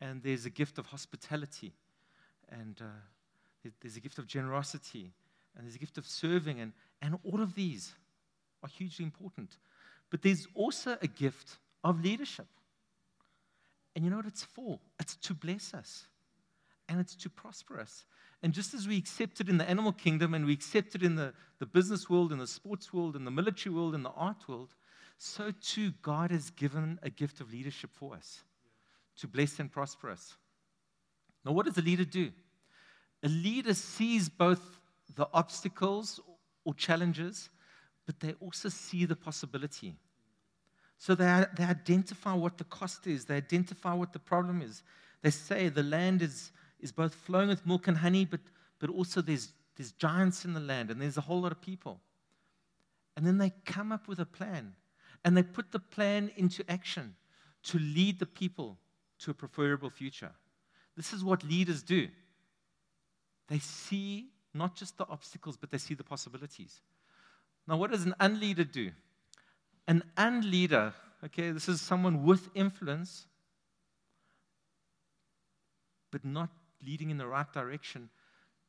And 0.00 0.22
there's 0.22 0.46
a 0.46 0.50
gift 0.50 0.78
of 0.78 0.86
hospitality, 0.86 1.74
and 2.48 2.80
uh, 2.80 3.70
there's 3.82 3.96
a 3.96 4.00
gift 4.00 4.18
of 4.18 4.26
generosity, 4.26 5.12
and 5.54 5.66
there's 5.66 5.74
a 5.74 5.78
gift 5.78 5.98
of 5.98 6.06
serving, 6.06 6.60
and, 6.60 6.72
and 7.02 7.18
all 7.24 7.42
of 7.42 7.54
these 7.54 7.92
are 8.62 8.68
hugely 8.70 9.04
important. 9.04 9.58
But 10.08 10.22
there's 10.22 10.46
also 10.54 10.96
a 11.02 11.08
gift 11.08 11.58
of 11.84 12.02
leadership. 12.02 12.46
And 13.94 14.02
you 14.02 14.10
know 14.10 14.16
what 14.16 14.26
it's 14.26 14.44
for? 14.44 14.78
It's 14.98 15.16
to 15.16 15.34
bless 15.34 15.74
us, 15.74 16.06
and 16.88 17.00
it's 17.00 17.14
to 17.16 17.30
prosper 17.30 17.78
us. 17.80 18.04
And 18.42 18.52
just 18.52 18.72
as 18.72 18.86
we 18.86 18.96
accept 18.96 19.40
it 19.40 19.48
in 19.48 19.58
the 19.58 19.68
animal 19.68 19.92
kingdom, 19.92 20.34
and 20.34 20.46
we 20.46 20.52
accept 20.52 20.94
it 20.94 21.02
in 21.02 21.16
the, 21.16 21.32
the 21.58 21.66
business 21.66 22.08
world, 22.08 22.32
in 22.32 22.38
the 22.38 22.46
sports 22.46 22.92
world, 22.92 23.16
in 23.16 23.24
the 23.24 23.30
military 23.30 23.74
world, 23.74 23.94
in 23.94 24.02
the 24.02 24.10
art 24.10 24.48
world, 24.48 24.74
so 25.18 25.52
too 25.60 25.92
God 26.02 26.30
has 26.30 26.50
given 26.50 26.98
a 27.02 27.10
gift 27.10 27.40
of 27.40 27.52
leadership 27.52 27.90
for 27.92 28.14
us 28.14 28.42
to 29.16 29.26
bless 29.26 29.58
and 29.58 29.70
prosper 29.70 30.10
us. 30.10 30.36
Now, 31.44 31.52
what 31.52 31.66
does 31.66 31.76
a 31.76 31.82
leader 31.82 32.04
do? 32.04 32.30
A 33.24 33.28
leader 33.28 33.74
sees 33.74 34.28
both 34.28 34.78
the 35.16 35.28
obstacles 35.34 36.20
or 36.64 36.74
challenges, 36.74 37.50
but 38.06 38.20
they 38.20 38.34
also 38.40 38.68
see 38.68 39.04
the 39.04 39.16
possibility. 39.16 39.96
So 40.98 41.14
they, 41.14 41.44
they 41.56 41.64
identify 41.64 42.34
what 42.34 42.58
the 42.58 42.64
cost 42.64 43.06
is, 43.06 43.24
they 43.24 43.36
identify 43.36 43.92
what 43.94 44.12
the 44.12 44.18
problem 44.18 44.62
is. 44.62 44.82
They 45.22 45.30
say 45.30 45.68
the 45.68 45.82
land 45.82 46.22
is, 46.22 46.52
is 46.80 46.92
both 46.92 47.14
flowing 47.14 47.48
with 47.48 47.66
milk 47.66 47.88
and 47.88 47.98
honey, 47.98 48.24
but, 48.24 48.40
but 48.78 48.90
also 48.90 49.20
there's, 49.20 49.52
there's 49.76 49.92
giants 49.92 50.44
in 50.44 50.54
the 50.54 50.60
land 50.60 50.90
and 50.90 51.00
there's 51.00 51.16
a 51.16 51.22
whole 51.22 51.40
lot 51.40 51.52
of 51.52 51.60
people. 51.60 52.00
And 53.16 53.26
then 53.26 53.38
they 53.38 53.52
come 53.64 53.90
up 53.90 54.06
with 54.06 54.20
a 54.20 54.26
plan 54.26 54.74
and 55.24 55.36
they 55.36 55.42
put 55.42 55.72
the 55.72 55.80
plan 55.80 56.30
into 56.36 56.64
action 56.70 57.16
to 57.64 57.78
lead 57.78 58.18
the 58.18 58.26
people 58.26 58.78
to 59.20 59.32
a 59.32 59.34
preferable 59.34 59.90
future. 59.90 60.30
This 60.96 61.12
is 61.12 61.24
what 61.24 61.44
leaders 61.44 61.82
do. 61.82 62.08
They 63.48 63.58
see 63.58 64.28
not 64.54 64.74
just 64.74 64.96
the 64.98 65.06
obstacles, 65.08 65.56
but 65.56 65.70
they 65.70 65.78
see 65.78 65.94
the 65.94 66.04
possibilities. 66.04 66.80
Now, 67.66 67.76
what 67.76 67.90
does 67.90 68.04
an 68.04 68.14
unleader 68.20 68.64
do? 68.64 68.90
An 69.86 70.02
unleader, 70.16 70.92
okay, 71.24 71.50
this 71.50 71.68
is 71.68 71.80
someone 71.80 72.24
with 72.24 72.48
influence, 72.54 73.26
but 76.10 76.24
not 76.24 76.50
leading 76.84 77.10
in 77.10 77.18
the 77.18 77.26
right 77.26 77.50
direction, 77.52 78.10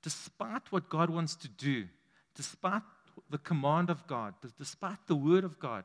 despite 0.02 0.72
what 0.72 0.90
God 0.90 1.10
wants 1.10 1.36
to 1.38 1.48
do, 1.48 1.88
despite 2.36 2.82
the 3.30 3.38
command 3.38 3.90
of 3.90 4.06
God, 4.08 4.34
despite 4.58 4.98
the 5.08 5.16
word 5.16 5.44
of 5.44 5.60
God, 5.60 5.84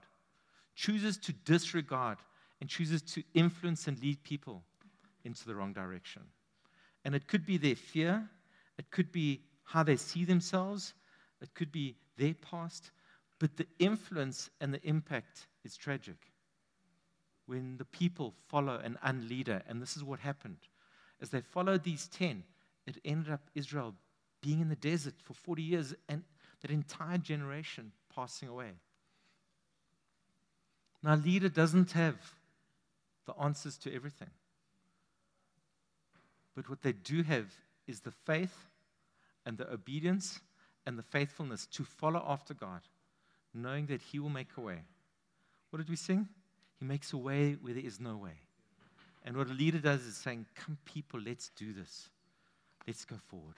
chooses 0.75 1.17
to 1.19 1.33
disregard 1.33 2.19
and 2.61 2.69
chooses 2.69 3.03
to 3.03 3.23
influence 3.35 3.87
and 3.89 4.01
lead 4.01 4.23
people 4.23 4.63
into 5.25 5.47
the 5.47 5.55
wrong 5.55 5.73
direction. 5.73 6.23
And 7.05 7.15
it 7.15 7.27
could 7.27 7.45
be 7.45 7.59
their 7.59 7.77
fear, 7.77 8.29
it 8.79 8.91
could 8.91 9.13
be 9.13 9.43
how 9.65 9.83
they 9.83 9.97
see 9.97 10.25
themselves, 10.25 10.95
it 11.41 11.55
could 11.55 11.73
be 11.73 11.97
their 12.17 12.35
past, 12.35 12.91
but 13.39 13.57
the 13.57 13.67
influence 13.79 14.51
and 14.61 14.73
the 14.73 14.83
impact 14.87 15.47
is 15.65 15.77
tragic. 15.77 16.17
When 17.47 17.77
the 17.77 17.85
people 17.85 18.35
follow 18.49 18.77
an 18.77 18.99
unleader, 19.03 19.63
and 19.69 19.83
this 19.83 19.97
is 19.97 20.05
what 20.05 20.21
happened. 20.21 20.59
As 21.25 21.31
they 21.31 21.41
followed 21.41 21.85
these 21.85 22.07
10, 22.09 22.45
it 22.87 22.99
ended 23.03 23.33
up 23.33 23.41
Israel 23.55 23.95
being 24.43 24.61
in 24.61 24.69
the 24.69 24.77
desert 24.77 25.15
for 25.23 25.33
40 25.33 25.63
years 25.63 25.95
and 26.07 26.23
that 26.61 26.71
entire 26.71 27.17
generation 27.17 27.93
passing 28.15 28.47
away. 28.47 28.73
Now, 31.03 31.15
leader 31.15 31.49
doesn't 31.49 31.93
have 31.93 32.17
the 33.25 33.33
answers 33.41 33.79
to 33.79 33.95
everything. 33.95 34.29
But 36.55 36.69
what 36.69 36.83
they 36.83 36.93
do 36.93 37.23
have 37.23 37.47
is 37.87 38.01
the 38.01 38.11
faith 38.11 38.69
and 39.47 39.57
the 39.57 39.73
obedience 39.73 40.41
and 40.85 40.99
the 40.99 41.03
faithfulness 41.03 41.65
to 41.69 41.85
follow 41.85 42.23
after 42.29 42.53
God, 42.53 42.83
knowing 43.55 43.87
that 43.87 44.03
He 44.03 44.19
will 44.19 44.29
make 44.29 44.59
a 44.59 44.61
way. 44.61 44.83
What 45.71 45.79
did 45.79 45.89
we 45.89 45.97
sing? 45.97 46.29
He 46.79 46.85
makes 46.85 47.15
a 47.15 47.17
way 47.17 47.57
where 47.63 47.73
there 47.73 47.83
is 47.83 47.99
no 47.99 48.19
way. 48.19 48.44
And 49.25 49.37
what 49.37 49.49
a 49.49 49.53
leader 49.55 49.79
does 49.79 50.03
is 50.03 50.17
saying, 50.17 50.47
Come, 50.55 50.79
people, 50.85 51.21
let's 51.21 51.49
do 51.51 51.73
this. 51.73 52.09
Let's 52.87 53.05
go 53.05 53.17
forward. 53.29 53.57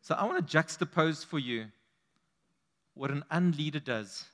So 0.00 0.14
I 0.14 0.24
want 0.24 0.46
to 0.46 0.56
juxtapose 0.56 1.24
for 1.24 1.38
you 1.38 1.66
what 2.94 3.10
an 3.10 3.24
unleader 3.30 3.80
does 3.80 4.24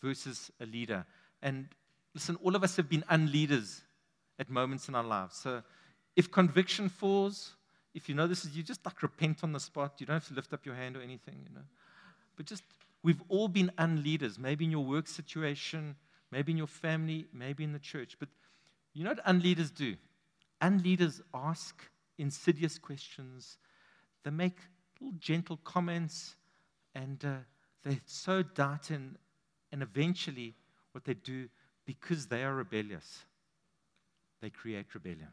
versus 0.00 0.50
a 0.60 0.66
leader. 0.66 1.04
And 1.42 1.66
listen, 2.14 2.36
all 2.42 2.54
of 2.54 2.62
us 2.62 2.76
have 2.76 2.88
been 2.88 3.04
unleaders 3.10 3.82
at 4.38 4.48
moments 4.48 4.88
in 4.88 4.94
our 4.94 5.02
lives. 5.02 5.36
So 5.36 5.62
if 6.16 6.30
conviction 6.30 6.88
falls, 6.88 7.54
if 7.94 8.08
you 8.08 8.14
know 8.14 8.26
this 8.26 8.44
is 8.44 8.56
you, 8.56 8.62
just 8.62 8.84
like 8.86 9.02
repent 9.02 9.42
on 9.42 9.52
the 9.52 9.60
spot. 9.60 9.94
You 9.98 10.06
don't 10.06 10.14
have 10.14 10.28
to 10.28 10.34
lift 10.34 10.52
up 10.52 10.64
your 10.64 10.74
hand 10.74 10.96
or 10.96 11.02
anything, 11.02 11.34
you 11.42 11.54
know. 11.54 11.64
But 12.36 12.46
just, 12.46 12.62
we've 13.02 13.22
all 13.28 13.48
been 13.48 13.72
unleaders, 13.78 14.38
maybe 14.38 14.64
in 14.64 14.70
your 14.70 14.84
work 14.84 15.08
situation, 15.08 15.96
maybe 16.30 16.52
in 16.52 16.58
your 16.58 16.68
family, 16.68 17.26
maybe 17.32 17.64
in 17.64 17.72
the 17.72 17.78
church. 17.78 18.16
But 18.18 18.28
you 18.94 19.04
know 19.04 19.10
what 19.10 19.24
unleaders 19.26 19.70
do? 19.70 19.96
Unleaders 20.60 21.20
ask 21.32 21.82
insidious 22.18 22.78
questions, 22.78 23.58
they 24.24 24.30
make 24.30 24.58
little 25.00 25.16
gentle 25.18 25.58
comments, 25.58 26.34
and 26.94 27.24
uh, 27.24 27.36
they 27.84 28.00
sow 28.06 28.42
doubt 28.42 28.90
in, 28.90 29.16
and 29.70 29.82
eventually 29.82 30.54
what 30.92 31.04
they 31.04 31.14
do, 31.14 31.48
because 31.86 32.26
they 32.26 32.42
are 32.42 32.54
rebellious, 32.54 33.20
they 34.40 34.50
create 34.50 34.94
rebellion. 34.94 35.28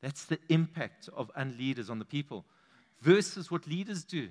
That's 0.00 0.24
the 0.24 0.38
impact 0.48 1.08
of 1.16 1.30
unleaders 1.36 1.90
on 1.90 1.98
the 1.98 2.04
people. 2.04 2.44
Versus 3.00 3.50
what 3.50 3.66
leaders 3.66 4.04
do. 4.04 4.28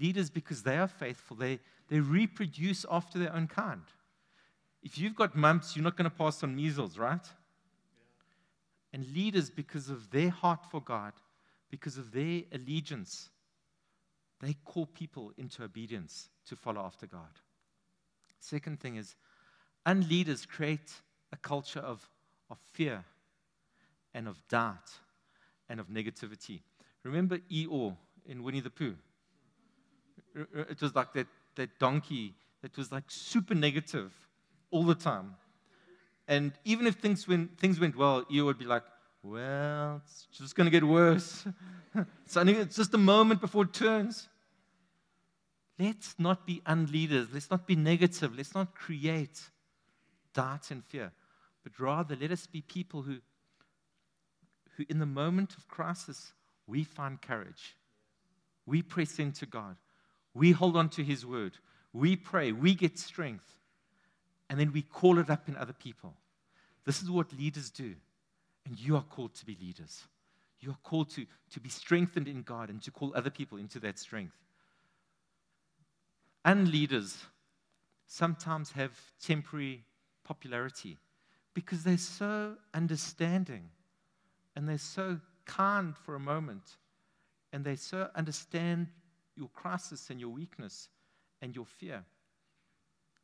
Leaders, 0.00 0.30
because 0.30 0.62
they 0.62 0.78
are 0.78 0.88
faithful, 0.88 1.36
they, 1.36 1.60
they 1.88 2.00
reproduce 2.00 2.84
after 2.90 3.18
their 3.18 3.34
own 3.34 3.46
kind. 3.46 3.82
If 4.82 4.98
you've 4.98 5.14
got 5.14 5.36
mumps, 5.36 5.76
you're 5.76 5.84
not 5.84 5.96
going 5.96 6.10
to 6.10 6.16
pass 6.16 6.42
on 6.42 6.56
measles, 6.56 6.98
right? 6.98 7.26
And 8.94 9.12
leaders, 9.12 9.50
because 9.50 9.90
of 9.90 10.08
their 10.10 10.30
heart 10.30 10.64
for 10.70 10.80
God, 10.80 11.14
because 11.68 11.98
of 11.98 12.12
their 12.12 12.42
allegiance, 12.52 13.28
they 14.40 14.54
call 14.64 14.86
people 14.86 15.32
into 15.36 15.64
obedience 15.64 16.28
to 16.46 16.54
follow 16.54 16.80
after 16.80 17.04
God. 17.04 17.40
Second 18.38 18.78
thing 18.78 18.94
is, 18.94 19.16
unleaders 19.84 20.46
create 20.46 20.92
a 21.32 21.36
culture 21.36 21.80
of, 21.80 22.08
of 22.48 22.58
fear 22.72 23.02
and 24.14 24.28
of 24.28 24.46
doubt 24.46 24.92
and 25.68 25.80
of 25.80 25.88
negativity. 25.88 26.60
Remember 27.02 27.38
Eeyore 27.50 27.96
in 28.26 28.44
Winnie 28.44 28.60
the 28.60 28.70
Pooh? 28.70 28.94
It 30.36 30.80
was 30.80 30.94
like 30.94 31.12
that, 31.14 31.26
that 31.56 31.80
donkey 31.80 32.34
that 32.62 32.76
was 32.76 32.92
like 32.92 33.04
super 33.08 33.56
negative 33.56 34.12
all 34.70 34.84
the 34.84 34.94
time. 34.94 35.34
And 36.26 36.52
even 36.64 36.86
if 36.86 36.96
things 36.96 37.28
went, 37.28 37.58
things 37.58 37.78
went 37.78 37.96
well, 37.96 38.24
you 38.30 38.44
would 38.44 38.58
be 38.58 38.64
like, 38.64 38.82
well, 39.22 40.00
it's 40.04 40.26
just 40.32 40.54
going 40.54 40.66
to 40.66 40.70
get 40.70 40.84
worse. 40.84 41.46
only, 42.36 42.54
it's 42.54 42.76
just 42.76 42.94
a 42.94 42.98
moment 42.98 43.40
before 43.40 43.64
it 43.64 43.72
turns. 43.72 44.28
Let's 45.78 46.14
not 46.18 46.46
be 46.46 46.62
unleaders. 46.66 47.28
Let's 47.32 47.50
not 47.50 47.66
be 47.66 47.74
negative. 47.74 48.36
Let's 48.36 48.54
not 48.54 48.74
create 48.74 49.40
doubt 50.34 50.70
and 50.70 50.84
fear. 50.84 51.12
But 51.62 51.78
rather, 51.80 52.16
let 52.20 52.30
us 52.30 52.46
be 52.46 52.60
people 52.60 53.02
who, 53.02 53.16
who 54.76 54.84
in 54.88 54.98
the 54.98 55.06
moment 55.06 55.56
of 55.56 55.66
crisis, 55.68 56.32
we 56.66 56.84
find 56.84 57.20
courage. 57.20 57.76
We 58.66 58.82
press 58.82 59.18
into 59.18 59.46
God. 59.46 59.76
We 60.32 60.52
hold 60.52 60.76
on 60.76 60.90
to 60.90 61.02
His 61.02 61.24
word. 61.24 61.58
We 61.92 62.16
pray. 62.16 62.52
We 62.52 62.74
get 62.74 62.98
strength. 62.98 63.58
And 64.54 64.60
then 64.60 64.72
we 64.72 64.82
call 64.82 65.18
it 65.18 65.30
up 65.30 65.48
in 65.48 65.56
other 65.56 65.72
people. 65.72 66.14
This 66.84 67.02
is 67.02 67.10
what 67.10 67.32
leaders 67.36 67.70
do. 67.70 67.92
And 68.64 68.78
you 68.78 68.94
are 68.94 69.02
called 69.02 69.34
to 69.34 69.44
be 69.44 69.58
leaders. 69.60 70.04
You 70.60 70.70
are 70.70 70.78
called 70.84 71.10
to, 71.10 71.26
to 71.50 71.58
be 71.58 71.68
strengthened 71.68 72.28
in 72.28 72.42
God 72.42 72.70
and 72.70 72.80
to 72.82 72.92
call 72.92 73.12
other 73.16 73.30
people 73.30 73.58
into 73.58 73.80
that 73.80 73.98
strength. 73.98 74.36
And 76.44 76.68
leaders 76.68 77.24
sometimes 78.06 78.70
have 78.70 78.92
temporary 79.20 79.82
popularity 80.22 80.98
because 81.52 81.82
they're 81.82 81.98
so 81.98 82.54
understanding 82.72 83.70
and 84.54 84.68
they're 84.68 84.78
so 84.78 85.18
kind 85.46 85.96
for 85.96 86.14
a 86.14 86.20
moment 86.20 86.76
and 87.52 87.64
they 87.64 87.74
so 87.74 88.08
understand 88.14 88.86
your 89.34 89.48
crisis 89.48 90.10
and 90.10 90.20
your 90.20 90.30
weakness 90.30 90.90
and 91.42 91.56
your 91.56 91.66
fear. 91.66 92.04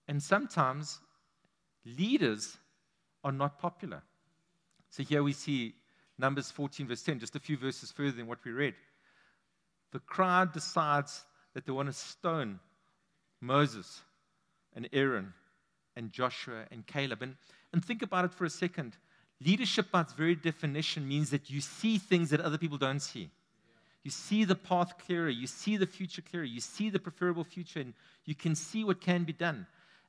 And 0.08 0.20
sometimes 0.20 0.98
leaders 1.84 2.56
are 3.24 3.32
not 3.32 3.58
popular. 3.58 4.02
So 4.90 5.02
here 5.02 5.22
we 5.22 5.32
see 5.32 5.74
Numbers 6.18 6.50
14, 6.50 6.88
verse 6.88 7.02
10, 7.02 7.20
just 7.20 7.36
a 7.36 7.40
few 7.40 7.56
verses 7.56 7.90
further 7.90 8.12
than 8.12 8.26
what 8.26 8.44
we 8.44 8.52
read. 8.52 8.74
The 9.92 10.00
crowd 10.00 10.52
decides 10.52 11.24
that 11.54 11.66
they 11.66 11.72
want 11.72 11.88
to 11.88 11.92
stone 11.92 12.60
Moses 13.40 14.02
and 14.74 14.88
Aaron 14.92 15.32
and 15.96 16.12
Joshua 16.12 16.64
and 16.70 16.86
Caleb. 16.86 17.22
And, 17.22 17.36
and 17.72 17.84
think 17.84 18.02
about 18.02 18.24
it 18.24 18.34
for 18.34 18.44
a 18.44 18.50
second. 18.50 18.96
Leadership, 19.44 19.90
by 19.90 20.02
its 20.02 20.12
very 20.12 20.34
definition, 20.34 21.08
means 21.08 21.30
that 21.30 21.48
you 21.48 21.60
see 21.60 21.98
things 21.98 22.30
that 22.30 22.40
other 22.40 22.58
people 22.58 22.78
don't 22.78 23.00
see. 23.00 23.30
You 24.02 24.10
see 24.10 24.44
the 24.44 24.54
path 24.54 24.98
clearer, 24.98 25.28
you 25.28 25.46
see 25.46 25.76
the 25.76 25.86
future 25.86 26.22
clearer, 26.22 26.44
you 26.44 26.60
see 26.60 26.88
the 26.90 26.98
preferable 26.98 27.44
future, 27.44 27.80
and 27.80 27.94
you 28.24 28.34
can 28.34 28.54
see 28.54 28.84
what 28.84 29.00
can 29.00 29.24
be 29.24 29.32
done. 29.32 29.66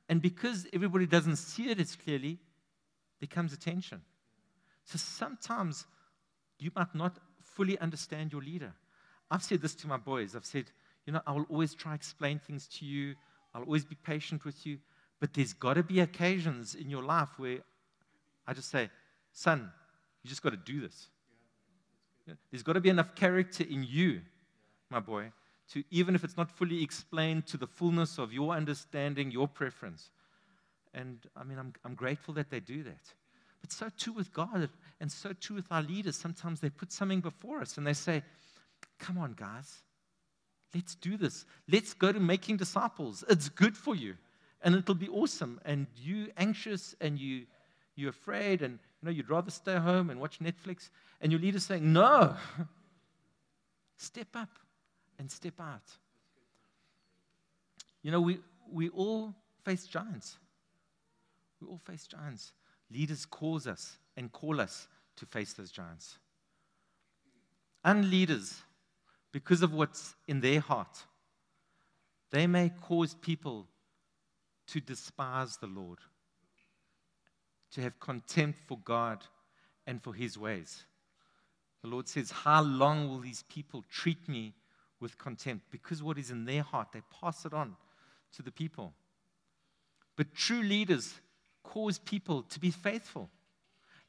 And 0.08 0.20
because 0.20 0.66
everybody 0.72 1.06
doesn't 1.06 1.36
see 1.36 1.70
it 1.70 1.80
as 1.80 1.96
clearly, 1.96 2.38
there 3.20 3.28
comes 3.28 3.52
attention. 3.52 4.02
So 4.84 4.98
sometimes 4.98 5.86
you 6.58 6.70
might 6.74 6.94
not 6.94 7.18
fully 7.42 7.78
understand 7.78 8.32
your 8.32 8.42
leader. 8.42 8.72
I've 9.30 9.42
said 9.42 9.62
this 9.62 9.74
to 9.76 9.86
my 9.86 9.96
boys. 9.96 10.34
I've 10.34 10.44
said, 10.44 10.66
you 11.06 11.12
know, 11.12 11.20
I 11.26 11.32
will 11.32 11.46
always 11.48 11.74
try 11.74 11.92
to 11.92 11.96
explain 11.96 12.38
things 12.38 12.66
to 12.78 12.84
you. 12.84 13.14
I'll 13.54 13.62
always 13.62 13.84
be 13.84 13.94
patient 13.94 14.44
with 14.44 14.66
you. 14.66 14.78
But 15.20 15.34
there's 15.34 15.52
got 15.52 15.74
to 15.74 15.82
be 15.82 16.00
occasions 16.00 16.74
in 16.74 16.90
your 16.90 17.02
life 17.02 17.28
where 17.36 17.58
I 18.46 18.52
just 18.54 18.70
say, 18.70 18.90
son, 19.32 19.70
you 20.22 20.28
just 20.28 20.42
got 20.42 20.50
to 20.50 20.56
do 20.56 20.80
this. 20.80 21.08
There's 22.50 22.62
got 22.62 22.74
to 22.74 22.80
be 22.80 22.88
enough 22.88 23.14
character 23.14 23.64
in 23.68 23.84
you, 23.84 24.20
my 24.90 25.00
boy, 25.00 25.32
to 25.70 25.82
even 25.90 26.14
if 26.14 26.24
it's 26.24 26.36
not 26.36 26.50
fully 26.50 26.82
explained 26.82 27.46
to 27.46 27.56
the 27.56 27.66
fullness 27.66 28.18
of 28.18 28.32
your 28.32 28.54
understanding, 28.54 29.30
your 29.30 29.48
preference. 29.48 30.10
And 30.94 31.18
I 31.36 31.44
mean, 31.44 31.58
I'm, 31.58 31.72
I'm 31.84 31.94
grateful 31.94 32.34
that 32.34 32.50
they 32.50 32.60
do 32.60 32.82
that. 32.82 33.14
But 33.60 33.72
so 33.72 33.88
too 33.96 34.12
with 34.12 34.32
God, 34.32 34.68
and 35.00 35.10
so 35.10 35.32
too 35.32 35.54
with 35.54 35.66
our 35.70 35.82
leaders. 35.82 36.16
Sometimes 36.16 36.60
they 36.60 36.68
put 36.68 36.92
something 36.92 37.20
before 37.20 37.60
us 37.60 37.78
and 37.78 37.86
they 37.86 37.94
say, 37.94 38.22
Come 38.98 39.18
on, 39.18 39.34
guys, 39.34 39.82
let's 40.74 40.94
do 40.96 41.16
this. 41.16 41.44
Let's 41.68 41.94
go 41.94 42.12
to 42.12 42.20
making 42.20 42.56
disciples. 42.56 43.24
It's 43.28 43.48
good 43.48 43.76
for 43.76 43.94
you, 43.94 44.16
and 44.62 44.74
it'll 44.74 44.94
be 44.94 45.08
awesome. 45.08 45.60
And 45.64 45.86
you 45.96 46.28
anxious 46.36 46.94
and 47.00 47.18
you 47.18 47.46
you're 47.94 48.10
afraid, 48.10 48.62
and 48.62 48.78
you 49.00 49.06
know 49.06 49.10
you'd 49.10 49.30
rather 49.30 49.50
stay 49.50 49.76
home 49.76 50.10
and 50.10 50.20
watch 50.20 50.40
Netflix. 50.40 50.90
And 51.20 51.30
your 51.30 51.40
leader's 51.40 51.64
saying, 51.64 51.92
No, 51.92 52.34
step 53.96 54.28
up 54.34 54.50
and 55.18 55.30
step 55.30 55.54
out. 55.60 55.82
You 58.02 58.10
know, 58.10 58.20
we, 58.20 58.38
we 58.70 58.88
all 58.90 59.34
face 59.64 59.86
giants. 59.86 60.36
We 61.60 61.68
all 61.68 61.80
face 61.84 62.06
giants. 62.06 62.52
Leaders 62.90 63.24
cause 63.24 63.66
us 63.66 63.96
and 64.16 64.30
call 64.32 64.60
us 64.60 64.88
to 65.16 65.26
face 65.26 65.52
those 65.52 65.70
giants. 65.70 66.18
And 67.84 68.10
leaders, 68.10 68.62
because 69.32 69.62
of 69.62 69.72
what's 69.72 70.14
in 70.28 70.40
their 70.40 70.60
heart, 70.60 71.04
they 72.30 72.46
may 72.46 72.70
cause 72.80 73.14
people 73.14 73.66
to 74.68 74.80
despise 74.80 75.56
the 75.56 75.66
Lord, 75.66 75.98
to 77.72 77.80
have 77.82 77.98
contempt 78.00 78.58
for 78.66 78.78
God 78.84 79.24
and 79.86 80.02
for 80.02 80.14
his 80.14 80.38
ways. 80.38 80.84
The 81.82 81.88
Lord 81.88 82.08
says, 82.08 82.30
How 82.30 82.62
long 82.62 83.08
will 83.08 83.18
these 83.18 83.42
people 83.48 83.84
treat 83.90 84.28
me 84.28 84.54
with 85.02 85.18
contempt? 85.18 85.66
Because 85.70 86.02
what 86.02 86.16
is 86.16 86.30
in 86.30 86.46
their 86.46 86.62
heart, 86.62 86.88
they 86.92 87.02
pass 87.20 87.44
it 87.44 87.52
on 87.52 87.76
to 88.36 88.42
the 88.42 88.52
people. 88.52 88.94
But 90.16 90.34
true 90.34 90.62
leaders 90.62 91.14
cause 91.62 91.98
people 91.98 92.42
to 92.44 92.60
be 92.60 92.70
faithful 92.70 93.28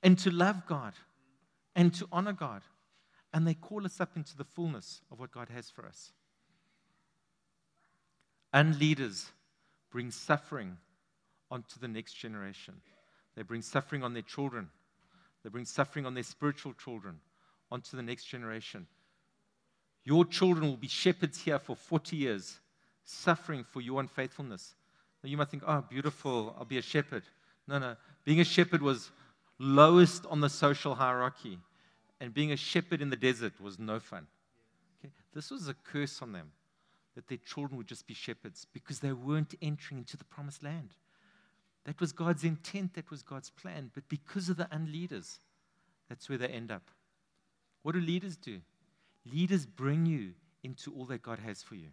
and 0.01 0.17
to 0.19 0.31
love 0.31 0.65
God 0.65 0.93
and 1.75 1.93
to 1.95 2.07
honor 2.11 2.33
God. 2.33 2.61
And 3.33 3.47
they 3.47 3.55
call 3.55 3.85
us 3.85 3.99
up 3.99 4.15
into 4.15 4.37
the 4.37 4.43
fullness 4.43 5.01
of 5.11 5.19
what 5.19 5.31
God 5.31 5.49
has 5.49 5.69
for 5.69 5.85
us. 5.85 6.11
And 8.53 8.79
leaders 8.79 9.31
bring 9.91 10.11
suffering 10.11 10.77
onto 11.49 11.79
the 11.79 11.87
next 11.87 12.13
generation. 12.13 12.75
They 13.35 13.41
bring 13.41 13.63
suffering 13.63 14.03
on 14.03 14.13
their 14.13 14.21
children. 14.21 14.69
They 15.43 15.49
bring 15.49 15.65
suffering 15.65 16.05
on 16.05 16.13
their 16.13 16.23
spiritual 16.23 16.73
children, 16.73 17.19
onto 17.71 17.97
the 17.97 18.03
next 18.03 18.25
generation. 18.25 18.85
Your 20.05 20.25
children 20.25 20.67
will 20.67 20.77
be 20.77 20.87
shepherds 20.87 21.41
here 21.41 21.59
for 21.59 21.75
40 21.75 22.15
years, 22.15 22.59
suffering 23.05 23.63
for 23.63 23.81
your 23.81 23.99
unfaithfulness. 23.99 24.75
Now 25.23 25.29
you 25.29 25.37
might 25.37 25.49
think, 25.49 25.63
oh, 25.65 25.83
beautiful, 25.89 26.55
I'll 26.57 26.65
be 26.65 26.77
a 26.77 26.81
shepherd. 26.81 27.23
No, 27.67 27.79
no. 27.79 27.95
Being 28.25 28.41
a 28.41 28.45
shepherd 28.45 28.81
was 28.81 29.11
lowest 29.59 30.25
on 30.25 30.41
the 30.41 30.49
social 30.49 30.95
hierarchy, 30.95 31.57
and 32.19 32.33
being 32.33 32.51
a 32.51 32.57
shepherd 32.57 33.01
in 33.01 33.09
the 33.09 33.15
desert 33.15 33.53
was 33.61 33.79
no 33.79 33.99
fun. 33.99 34.27
Okay? 34.99 35.13
This 35.33 35.51
was 35.51 35.67
a 35.69 35.73
curse 35.73 36.21
on 36.21 36.33
them 36.33 36.51
that 37.15 37.27
their 37.27 37.37
children 37.37 37.77
would 37.77 37.87
just 37.87 38.07
be 38.07 38.13
shepherds 38.13 38.65
because 38.73 38.99
they 38.99 39.13
weren't 39.13 39.53
entering 39.61 39.99
into 39.99 40.17
the 40.17 40.23
promised 40.25 40.63
land. 40.63 40.89
That 41.85 41.99
was 41.99 42.11
God's 42.11 42.43
intent, 42.43 42.93
that 42.95 43.11
was 43.11 43.21
God's 43.21 43.49
plan. 43.49 43.91
But 43.93 44.07
because 44.09 44.49
of 44.49 44.57
the 44.57 44.65
unleaders, 44.65 45.39
that's 46.09 46.29
where 46.29 46.37
they 46.37 46.47
end 46.47 46.71
up. 46.71 46.89
What 47.83 47.93
do 47.93 48.01
leaders 48.01 48.37
do? 48.37 48.61
Leaders 49.31 49.65
bring 49.65 50.05
you 50.05 50.33
into 50.63 50.93
all 50.93 51.05
that 51.05 51.21
God 51.21 51.39
has 51.39 51.63
for 51.63 51.75
you. 51.75 51.89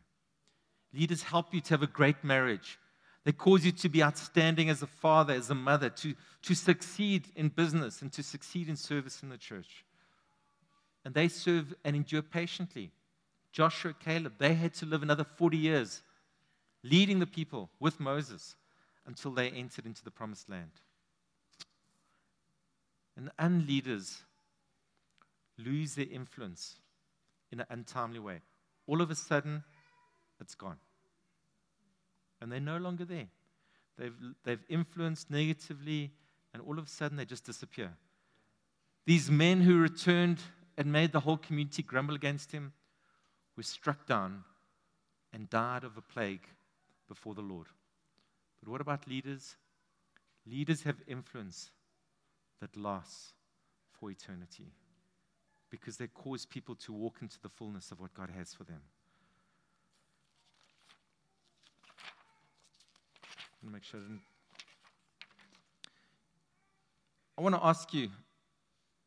Leaders 0.93 1.23
help 1.23 1.55
you 1.55 1.61
to 1.61 1.71
have 1.71 1.83
a 1.83 1.87
great 1.87 2.23
marriage, 2.25 2.79
they 3.25 3.33
cause 3.33 3.65
you 3.67 3.73
to 3.73 3.89
be 3.89 4.03
outstanding 4.03 4.71
as 4.71 4.83
a 4.83 4.87
father, 4.87 5.35
as 5.35 5.51
a 5.51 5.55
mother, 5.55 5.91
to, 5.91 6.15
to 6.43 6.55
succeed 6.55 7.29
in 7.37 7.49
business 7.49 8.01
and 8.01 8.11
to 8.13 8.23
succeed 8.23 8.69
in 8.69 8.77
service 8.77 9.23
in 9.23 9.29
the 9.29 9.37
church. 9.37 9.85
And 11.05 11.13
they 11.13 11.29
serve 11.29 11.75
and 11.85 11.95
endure 11.95 12.23
patiently. 12.23 12.91
Joshua, 13.53 13.93
Caleb, 13.93 14.35
they 14.39 14.55
had 14.55 14.73
to 14.75 14.87
live 14.87 15.03
another 15.03 15.25
40 15.25 15.59
years 15.59 16.01
leading 16.83 17.19
the 17.19 17.27
people 17.27 17.69
with 17.79 18.01
Moses 18.01 18.57
until 19.07 19.33
they 19.33 19.51
entered 19.51 19.85
into 19.85 20.03
the 20.03 20.11
promised 20.11 20.49
land. 20.49 20.71
And 23.17 23.31
unleaders 23.39 24.23
lose 25.59 25.95
their 25.95 26.07
influence 26.11 26.77
in 27.51 27.61
an 27.61 27.67
untimely 27.71 28.19
way. 28.19 28.41
All 28.87 29.01
of 29.01 29.11
a 29.11 29.15
sudden, 29.15 29.65
it's 30.41 30.55
gone 30.55 30.79
and 32.41 32.51
they're 32.51 32.61
no 32.61 32.79
longer 32.79 33.05
there. 33.05 33.29
They've, 33.99 34.15
they've 34.45 34.65
influenced 34.69 35.31
negatively, 35.31 36.13
and 36.55 36.63
all 36.63 36.79
of 36.79 36.87
a 36.87 36.89
sudden 36.89 37.17
they 37.17 37.25
just 37.25 37.45
disappear. 37.45 37.93
These 39.07 39.31
men 39.31 39.61
who 39.61 39.79
returned 39.79 40.39
and 40.77 40.91
made 40.91 41.13
the 41.13 41.21
whole 41.21 41.37
community 41.37 41.83
grumble 41.83 42.15
against 42.15 42.53
him 42.53 42.73
were 43.57 43.63
struck 43.63 44.07
down 44.07 44.45
and 45.33 45.51
died 45.51 45.85
of 45.85 45.97
a 45.97 46.03
plague 46.03 46.47
before 47.09 47.35
the 47.35 47.43
Lord. 47.43 47.67
But 48.61 48.71
what 48.71 48.81
about 48.81 49.07
leaders? 49.07 49.57
Leaders 50.47 50.83
have 50.83 50.97
influence 51.07 51.71
that 52.61 52.77
lasts 52.77 53.35
for 53.93 54.11
eternity 54.11 54.73
because 55.71 55.97
they 55.97 56.09
cause 56.09 56.45
people 56.45 56.75
to 56.75 56.93
walk 56.93 57.19
into 57.23 57.41
the 57.41 57.49
fullness 57.49 57.91
of 57.93 58.01
what 58.01 58.13
God 58.15 58.31
has 58.37 58.53
for 58.53 58.65
them. 58.65 58.81
I 63.25 63.67
want 63.67 63.69
to 63.69 63.73
make 63.73 63.85
sure 63.85 64.01
I. 64.01 64.21
I 67.39 67.43
want 67.43 67.55
to 67.55 67.65
ask 67.65 67.95
you 67.95 68.11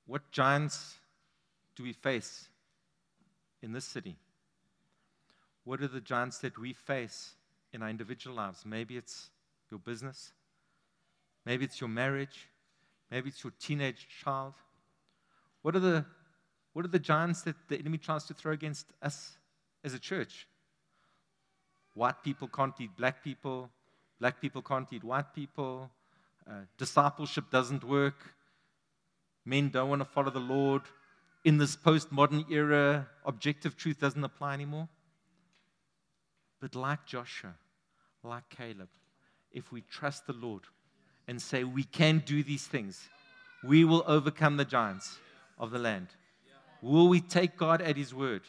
what 0.08 0.32
giants 0.32 0.96
do 1.76 1.84
we 1.84 1.94
face 1.94 2.48
in 3.62 3.72
this 3.74 3.86
city? 3.86 4.16
What 5.64 5.82
are 5.82 5.88
the 5.88 6.02
giants 6.02 6.40
that 6.40 6.58
we 6.58 6.74
face 6.74 7.36
in 7.72 7.82
our 7.82 7.90
individual 7.90 8.36
lives? 8.36 8.64
Maybe 8.66 8.98
it's 8.98 9.30
your 9.70 9.80
business, 9.80 10.34
maybe 11.46 11.64
it's 11.64 11.80
your 11.80 11.90
marriage, 11.90 12.50
maybe 13.10 13.30
it's 13.30 13.44
your 13.44 13.54
teenage 13.60 14.08
child. 14.24 14.54
What 15.62 15.76
are 15.76 15.80
the, 15.80 16.06
what 16.74 16.86
are 16.86 16.90
the 16.90 17.00
giants 17.00 17.44
that 17.44 17.56
the 17.70 17.78
enemy 17.78 17.98
tries 17.98 18.26
to 18.26 18.34
throw 18.34 18.52
against 18.52 18.88
us 19.02 19.38
as 19.84 19.94
a 19.94 20.00
church? 20.00 20.48
White 21.94 22.24
people 22.24 22.48
can't 22.48 22.74
eat 22.82 22.96
black 22.98 23.24
people, 23.24 23.70
black 24.20 24.42
people 24.42 24.62
can't 24.62 24.92
eat 24.92 25.04
white 25.04 25.34
people, 25.36 25.92
uh, 26.50 26.62
discipleship 26.78 27.46
doesn't 27.52 27.84
work, 27.84 28.34
men 29.46 29.70
don't 29.70 29.90
want 29.90 30.02
to 30.02 30.06
follow 30.06 30.32
the 30.32 30.40
Lord. 30.40 30.82
In 31.46 31.58
this 31.58 31.76
postmodern 31.76 32.50
era, 32.50 33.08
objective 33.26 33.78
truth 33.78 34.00
doesn't 34.00 34.24
apply 34.24 34.54
anymore. 34.54 34.90
But 36.60 36.74
like 36.74 37.06
Joshua, 37.06 37.54
like 38.24 38.50
Caleb, 38.50 38.90
if 39.52 39.72
we 39.72 39.82
trust 39.82 40.26
the 40.26 40.34
Lord 40.34 40.64
and 41.28 41.42
say 41.42 41.64
we 41.64 41.84
can 41.84 42.24
do 42.26 42.42
these 42.42 42.66
things, 42.66 43.10
we 43.64 43.84
will 43.84 44.04
overcome 44.08 44.58
the 44.58 44.66
giants 44.66 45.18
of 45.60 45.72
the 45.72 45.80
land. 45.80 46.08
Will 46.84 47.08
we 47.08 47.22
take 47.22 47.56
God 47.56 47.82
at 47.82 47.96
His 47.96 48.14
word 48.14 48.42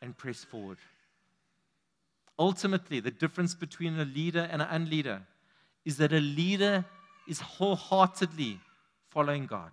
and 0.00 0.16
press 0.16 0.44
forward? 0.44 0.78
Ultimately, 2.38 3.00
the 3.00 3.10
difference 3.10 3.52
between 3.52 3.98
a 3.98 4.04
leader 4.04 4.48
and 4.50 4.62
an 4.62 4.68
unleader 4.70 5.22
is 5.84 5.96
that 5.96 6.12
a 6.12 6.20
leader 6.20 6.84
is 7.26 7.40
wholeheartedly 7.40 8.60
following 9.10 9.46
God. 9.46 9.72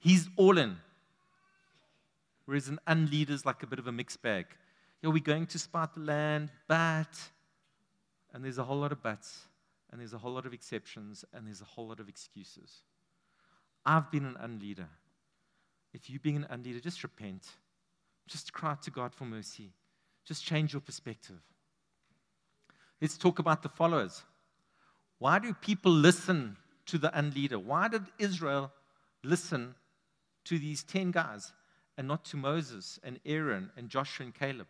He's 0.00 0.28
all 0.36 0.58
in. 0.58 0.76
Whereas 2.46 2.66
an 2.66 2.80
unleader 2.88 3.32
is 3.32 3.46
like 3.46 3.62
a 3.62 3.66
bit 3.68 3.78
of 3.78 3.86
a 3.86 3.92
mixed 3.92 4.20
bag. 4.20 4.46
Yeah, 5.00 5.10
we're 5.10 5.22
going 5.22 5.46
to 5.46 5.58
spot 5.58 5.94
the 5.94 6.00
land, 6.00 6.50
but, 6.66 7.14
and 8.34 8.44
there's 8.44 8.58
a 8.58 8.64
whole 8.64 8.78
lot 8.78 8.90
of 8.90 9.00
buts, 9.04 9.42
and 9.92 10.00
there's 10.00 10.14
a 10.14 10.18
whole 10.18 10.32
lot 10.32 10.46
of 10.46 10.52
exceptions, 10.52 11.24
and 11.32 11.46
there's 11.46 11.60
a 11.60 11.64
whole 11.64 11.86
lot 11.86 12.00
of 12.00 12.08
excuses. 12.08 12.82
I've 13.86 14.10
been 14.10 14.24
an 14.24 14.36
unleader. 14.40 14.88
If 15.92 16.10
you're 16.10 16.20
being 16.20 16.36
an 16.36 16.46
unleader, 16.50 16.80
just 16.80 17.02
repent. 17.02 17.46
Just 18.26 18.52
cry 18.52 18.76
to 18.82 18.90
God 18.90 19.14
for 19.14 19.24
mercy. 19.24 19.72
Just 20.24 20.44
change 20.44 20.72
your 20.72 20.82
perspective. 20.82 21.40
Let's 23.00 23.16
talk 23.16 23.38
about 23.38 23.62
the 23.62 23.68
followers. 23.68 24.22
Why 25.18 25.38
do 25.38 25.54
people 25.54 25.92
listen 25.92 26.56
to 26.86 26.98
the 26.98 27.16
unleader? 27.16 27.58
Why 27.58 27.88
did 27.88 28.02
Israel 28.18 28.72
listen 29.24 29.74
to 30.44 30.58
these 30.58 30.82
10 30.82 31.10
guys 31.10 31.52
and 31.96 32.06
not 32.06 32.24
to 32.26 32.36
Moses 32.36 32.98
and 33.02 33.18
Aaron 33.24 33.70
and 33.76 33.88
Joshua 33.88 34.26
and 34.26 34.34
Caleb? 34.34 34.68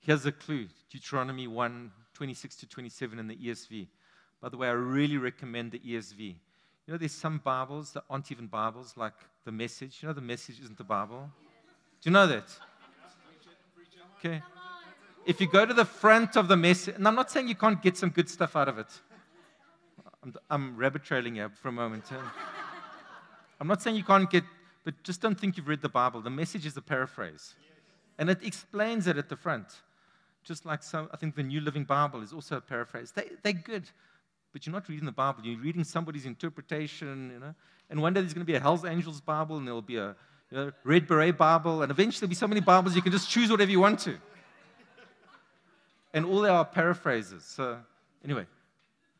Here's 0.00 0.26
a 0.26 0.32
clue 0.32 0.66
Deuteronomy 0.90 1.46
1 1.46 1.92
26 2.14 2.56
to 2.56 2.68
27 2.68 3.18
in 3.18 3.28
the 3.28 3.36
ESV. 3.36 3.88
By 4.40 4.48
the 4.48 4.56
way, 4.56 4.68
I 4.68 4.72
really 4.72 5.16
recommend 5.16 5.72
the 5.72 5.78
ESV. 5.78 6.36
You 6.92 6.96
know, 6.96 7.00
there's 7.00 7.12
some 7.12 7.38
Bibles 7.38 7.92
that 7.92 8.04
aren't 8.10 8.30
even 8.30 8.48
Bibles, 8.48 8.98
like 8.98 9.14
the 9.46 9.50
message. 9.50 10.00
You 10.02 10.08
know, 10.08 10.12
the 10.12 10.20
message 10.20 10.60
isn't 10.60 10.76
the 10.76 10.84
Bible. 10.84 11.30
Do 12.02 12.10
you 12.10 12.12
know 12.12 12.26
that? 12.26 12.44
Okay. 14.18 14.42
If 15.24 15.40
you 15.40 15.48
go 15.48 15.64
to 15.64 15.72
the 15.72 15.86
front 15.86 16.36
of 16.36 16.48
the 16.48 16.56
message, 16.58 16.96
and 16.96 17.08
I'm 17.08 17.14
not 17.14 17.30
saying 17.30 17.48
you 17.48 17.54
can't 17.54 17.80
get 17.80 17.96
some 17.96 18.10
good 18.10 18.28
stuff 18.28 18.56
out 18.56 18.68
of 18.68 18.76
it. 18.78 18.88
I'm, 20.22 20.34
I'm 20.50 20.76
rabbit 20.76 21.02
trailing 21.02 21.36
here 21.36 21.48
for 21.48 21.68
a 21.68 21.72
moment. 21.72 22.04
I'm 23.58 23.66
not 23.66 23.80
saying 23.80 23.96
you 23.96 24.04
can't 24.04 24.30
get, 24.30 24.44
but 24.84 25.02
just 25.02 25.22
don't 25.22 25.40
think 25.40 25.56
you've 25.56 25.68
read 25.68 25.80
the 25.80 25.88
Bible. 25.88 26.20
The 26.20 26.28
message 26.28 26.66
is 26.66 26.76
a 26.76 26.82
paraphrase, 26.82 27.54
and 28.18 28.28
it 28.28 28.44
explains 28.44 29.06
it 29.06 29.16
at 29.16 29.30
the 29.30 29.36
front. 29.36 29.80
Just 30.44 30.66
like 30.66 30.82
some, 30.82 31.08
I 31.10 31.16
think 31.16 31.36
the 31.36 31.42
New 31.42 31.62
Living 31.62 31.84
Bible 31.84 32.20
is 32.20 32.34
also 32.34 32.58
a 32.58 32.60
paraphrase. 32.60 33.12
They, 33.12 33.30
they're 33.42 33.54
good, 33.54 33.84
but 34.52 34.66
you're 34.66 34.72
not 34.72 34.88
reading 34.88 35.06
the 35.06 35.12
Bible. 35.12 35.40
You're 35.44 35.60
reading 35.60 35.84
somebody's 35.84 36.26
interpretation, 36.26 37.30
you 37.32 37.40
know. 37.40 37.54
And 37.90 38.00
one 38.00 38.12
day 38.12 38.20
there's 38.20 38.34
going 38.34 38.46
to 38.46 38.50
be 38.50 38.56
a 38.56 38.60
Hell's 38.60 38.84
Angels 38.84 39.20
Bible, 39.20 39.56
and 39.56 39.66
there'll 39.66 39.82
be 39.82 39.96
a 39.96 40.14
you 40.50 40.56
know, 40.56 40.72
Red 40.84 41.06
Beret 41.06 41.36
Bible, 41.36 41.82
and 41.82 41.90
eventually 41.90 42.20
there'll 42.20 42.30
be 42.30 42.34
so 42.34 42.46
many 42.46 42.60
Bibles 42.60 42.94
you 42.94 43.02
can 43.02 43.12
just 43.12 43.30
choose 43.30 43.50
whatever 43.50 43.70
you 43.70 43.80
want 43.80 43.98
to. 44.00 44.16
And 46.14 46.26
all 46.26 46.40
they 46.40 46.50
are 46.50 46.64
paraphrases. 46.64 47.44
So, 47.44 47.78
anyway, 48.22 48.46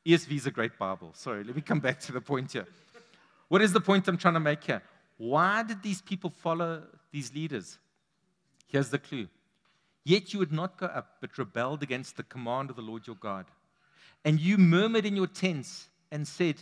ESV 0.04 0.36
is 0.36 0.46
a 0.46 0.50
great 0.50 0.78
Bible. 0.78 1.12
Sorry, 1.14 1.42
let 1.42 1.56
me 1.56 1.62
come 1.62 1.80
back 1.80 2.00
to 2.00 2.12
the 2.12 2.20
point 2.20 2.52
here. 2.52 2.66
What 3.48 3.62
is 3.62 3.72
the 3.72 3.80
point 3.80 4.08
I'm 4.08 4.18
trying 4.18 4.34
to 4.34 4.40
make 4.40 4.64
here? 4.64 4.82
Why 5.16 5.62
did 5.62 5.82
these 5.82 6.02
people 6.02 6.30
follow 6.30 6.82
these 7.10 7.34
leaders? 7.34 7.78
Here's 8.66 8.90
the 8.90 8.98
clue. 8.98 9.28
Yet 10.04 10.32
you 10.32 10.38
would 10.38 10.52
not 10.52 10.78
go 10.78 10.86
up, 10.86 11.16
but 11.20 11.38
rebelled 11.38 11.82
against 11.82 12.16
the 12.16 12.22
command 12.24 12.70
of 12.70 12.76
the 12.76 12.82
Lord 12.82 13.06
your 13.06 13.16
God. 13.16 13.46
And 14.24 14.40
you 14.40 14.58
murmured 14.58 15.06
in 15.06 15.16
your 15.16 15.26
tents 15.26 15.88
and 16.10 16.26
said, 16.26 16.56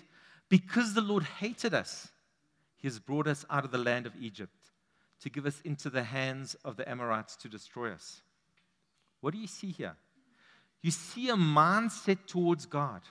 Because 0.49 0.95
the 0.95 1.01
Lord 1.01 1.25
hated 1.25 1.75
us, 1.75 2.09
he 2.77 2.89
has 2.89 2.99
brought 2.99 3.27
us 3.27 3.45
out 3.51 3.65
of 3.65 3.71
the 3.71 3.79
land 3.79 4.07
of 4.07 4.15
Egypt 4.19 4.53
to 5.21 5.29
give 5.29 5.45
us 5.45 5.61
into 5.65 5.91
the 5.91 6.03
hands 6.03 6.55
of 6.65 6.77
the 6.77 6.89
Amorites 6.89 7.37
to 7.37 7.49
destroy 7.49 7.93
us. 7.93 8.23
What 9.21 9.35
do 9.35 9.39
you 9.39 9.47
see 9.47 9.71
here? 9.71 9.97
You 10.83 10.91
see 10.91 11.29
a 11.29 11.35
mindset 11.35 12.27
towards 12.27 12.65
God. 12.65 13.03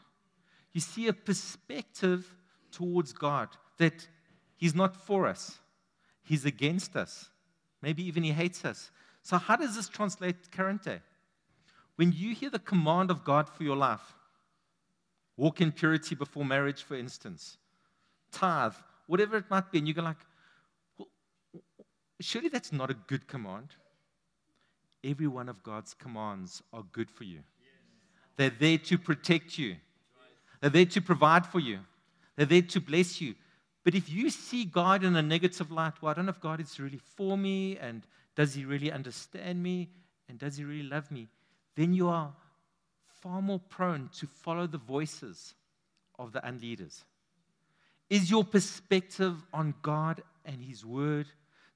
You 0.71 0.81
see 0.81 1.07
a 1.07 1.13
perspective 1.13 2.35
towards 2.71 3.13
God 3.13 3.49
that 3.77 4.07
He's 4.55 4.75
not 4.75 4.95
for 4.95 5.27
us, 5.27 5.59
He's 6.23 6.45
against 6.45 6.95
us. 6.95 7.29
Maybe 7.81 8.05
even 8.05 8.23
He 8.23 8.31
hates 8.31 8.65
us. 8.65 8.91
So, 9.21 9.37
how 9.37 9.55
does 9.55 9.75
this 9.75 9.87
translate 9.87 10.51
current 10.51 10.83
day? 10.83 10.99
When 11.95 12.11
you 12.11 12.33
hear 12.33 12.49
the 12.49 12.59
command 12.59 13.11
of 13.11 13.23
God 13.23 13.49
for 13.49 13.63
your 13.63 13.75
life, 13.75 14.15
walk 15.39 15.61
in 15.61 15.71
purity 15.71 16.15
before 16.15 16.43
marriage, 16.43 16.83
for 16.83 16.95
instance, 16.95 17.57
tithe, 18.31 18.73
whatever 19.07 19.37
it 19.37 19.45
might 19.49 19.71
be, 19.71 19.77
and 19.77 19.87
you 19.87 19.93
go 19.93 20.01
like, 20.01 20.17
well, 20.97 21.07
surely 22.19 22.49
that's 22.49 22.73
not 22.73 22.91
a 22.91 22.93
good 22.93 23.25
command. 23.25 23.69
Every 25.01 25.27
one 25.27 25.47
of 25.47 25.63
God's 25.63 25.93
commands 25.93 26.61
are 26.73 26.83
good 26.91 27.09
for 27.09 27.23
you. 27.23 27.39
They're 28.35 28.49
there 28.49 28.77
to 28.79 28.97
protect 28.97 29.57
you. 29.57 29.77
They're 30.59 30.69
there 30.69 30.85
to 30.85 31.01
provide 31.01 31.45
for 31.45 31.59
you. 31.59 31.79
They're 32.35 32.45
there 32.45 32.61
to 32.61 32.81
bless 32.81 33.21
you. 33.21 33.35
But 33.85 33.95
if 33.95 34.09
you 34.09 34.29
see 34.29 34.65
God 34.65 35.05
in 35.05 35.15
a 35.15 35.21
negative 35.21 35.71
light, 35.71 36.01
well, 36.01 36.11
I 36.11 36.15
don't 36.15 36.25
know 36.25 36.31
if 36.31 36.41
God 36.41 36.59
is 36.59 36.77
really 36.81 36.99
for 37.15 37.37
me, 37.37 37.77
and 37.77 38.05
does 38.35 38.53
He 38.55 38.65
really 38.65 38.91
understand 38.91 39.63
me, 39.63 39.89
and 40.27 40.37
does 40.37 40.57
He 40.57 40.65
really 40.65 40.83
love 40.83 41.09
me, 41.11 41.29
then 41.77 41.93
you 41.93 42.09
are 42.09 42.33
far 43.21 43.41
more 43.41 43.59
prone 43.59 44.09
to 44.19 44.27
follow 44.27 44.67
the 44.67 44.77
voices 44.77 45.53
of 46.17 46.31
the 46.31 46.45
unleaders. 46.47 47.03
Is 48.09 48.29
your 48.31 48.43
perspective 48.43 49.35
on 49.53 49.73
God 49.81 50.21
and 50.45 50.61
His 50.61 50.85
Word 50.85 51.27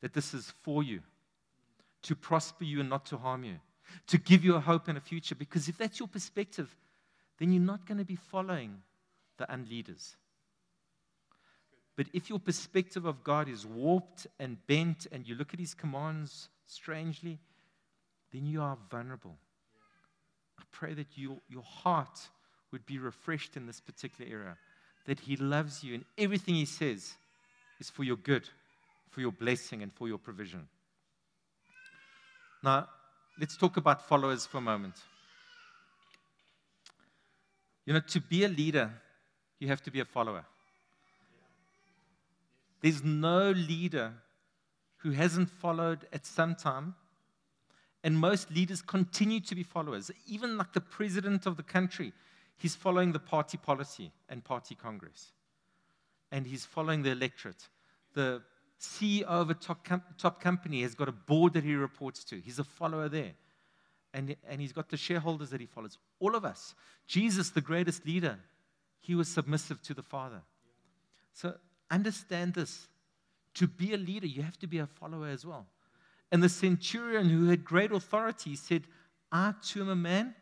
that 0.01 0.13
this 0.13 0.33
is 0.33 0.51
for 0.63 0.83
you, 0.83 1.01
to 2.03 2.15
prosper 2.15 2.63
you 2.63 2.79
and 2.79 2.89
not 2.89 3.05
to 3.07 3.17
harm 3.17 3.43
you, 3.43 3.55
to 4.07 4.17
give 4.17 4.43
you 4.43 4.55
a 4.55 4.59
hope 4.59 4.87
and 4.87 4.97
a 4.97 5.01
future? 5.01 5.35
Because 5.35 5.69
if 5.69 5.77
that's 5.77 5.99
your 5.99 6.07
perspective, 6.07 6.75
then 7.37 7.51
you're 7.51 7.61
not 7.61 7.85
going 7.85 7.99
to 7.99 8.05
be 8.05 8.15
following 8.15 8.81
the 9.37 9.45
unleaders. 9.45 10.15
But 11.95 12.07
if 12.13 12.29
your 12.29 12.39
perspective 12.39 13.05
of 13.05 13.23
God 13.23 13.47
is 13.47 13.65
warped 13.65 14.25
and 14.39 14.57
bent 14.65 15.05
and 15.11 15.27
you 15.27 15.35
look 15.35 15.53
at 15.53 15.59
his 15.59 15.75
commands 15.75 16.49
strangely, 16.65 17.39
then 18.31 18.47
you 18.47 18.61
are 18.61 18.77
vulnerable. 18.89 19.37
I 20.59 20.63
pray 20.71 20.93
that 20.93 21.17
you, 21.17 21.41
your 21.49 21.63
heart 21.63 22.19
would 22.71 22.85
be 22.85 22.97
refreshed 22.97 23.55
in 23.55 23.65
this 23.65 23.79
particular 23.79 24.29
era, 24.29 24.57
that 25.05 25.19
he 25.19 25.35
loves 25.35 25.83
you 25.83 25.95
and 25.95 26.05
everything 26.17 26.55
he 26.55 26.65
says 26.65 27.13
is 27.79 27.89
for 27.89 28.03
your 28.03 28.17
good, 28.17 28.49
for 29.09 29.21
your 29.21 29.31
blessing, 29.31 29.83
and 29.83 29.93
for 29.93 30.07
your 30.07 30.17
provision. 30.17 30.67
Now, 32.63 32.87
let's 33.39 33.57
talk 33.57 33.77
about 33.77 34.07
followers 34.07 34.45
for 34.45 34.57
a 34.57 34.61
moment. 34.61 34.95
You 37.85 37.93
know, 37.93 37.99
to 37.99 38.21
be 38.21 38.45
a 38.45 38.47
leader, 38.47 38.91
you 39.59 39.67
have 39.67 39.81
to 39.83 39.91
be 39.91 39.99
a 39.99 40.05
follower. 40.05 40.45
There's 42.81 43.03
no 43.03 43.51
leader 43.51 44.13
who 44.97 45.11
hasn't 45.11 45.49
followed 45.49 46.07
at 46.13 46.25
some 46.25 46.55
time. 46.55 46.95
And 48.03 48.17
most 48.17 48.51
leaders 48.51 48.81
continue 48.81 49.39
to 49.41 49.55
be 49.55 49.63
followers. 49.63 50.11
Even 50.27 50.57
like 50.57 50.73
the 50.73 50.81
president 50.81 51.45
of 51.45 51.55
the 51.55 51.63
country, 51.63 52.11
he's 52.57 52.75
following 52.75 53.13
the 53.13 53.19
party 53.19 53.57
policy 53.57 54.11
and 54.27 54.43
party 54.43 54.75
congress. 54.75 55.31
And 56.31 56.45
he's 56.45 56.65
following 56.65 57.03
the 57.03 57.11
electorate. 57.11 57.69
The 58.13 58.41
CEO 58.79 59.23
of 59.23 59.49
a 59.49 59.53
top, 59.53 59.85
com- 59.85 60.03
top 60.17 60.41
company 60.41 60.81
has 60.81 60.93
got 60.95 61.07
a 61.07 61.13
board 61.13 61.53
that 61.53 61.63
he 61.63 61.75
reports 61.75 62.25
to. 62.25 62.39
He's 62.39 62.59
a 62.59 62.63
follower 62.63 63.07
there. 63.07 63.31
And, 64.13 64.35
and 64.47 64.59
he's 64.59 64.73
got 64.73 64.89
the 64.89 64.97
shareholders 64.97 65.49
that 65.51 65.61
he 65.61 65.65
follows. 65.65 65.97
All 66.19 66.35
of 66.35 66.43
us. 66.43 66.75
Jesus, 67.07 67.49
the 67.49 67.61
greatest 67.61 68.05
leader, 68.05 68.37
he 68.99 69.15
was 69.15 69.27
submissive 69.29 69.81
to 69.83 69.93
the 69.93 70.03
Father. 70.03 70.41
So 71.33 71.55
understand 71.89 72.53
this. 72.53 72.87
To 73.55 73.67
be 73.67 73.93
a 73.93 73.97
leader, 73.97 74.27
you 74.27 74.41
have 74.41 74.57
to 74.59 74.67
be 74.67 74.79
a 74.79 74.87
follower 74.87 75.27
as 75.27 75.45
well. 75.45 75.67
And 76.31 76.41
the 76.41 76.49
centurion 76.49 77.29
who 77.29 77.49
had 77.49 77.63
great 77.63 77.91
authority 77.91 78.55
said, 78.55 78.83
I 79.31 79.53
too 79.61 79.81
am 79.81 79.89
a 79.89 79.95
man 79.95 80.35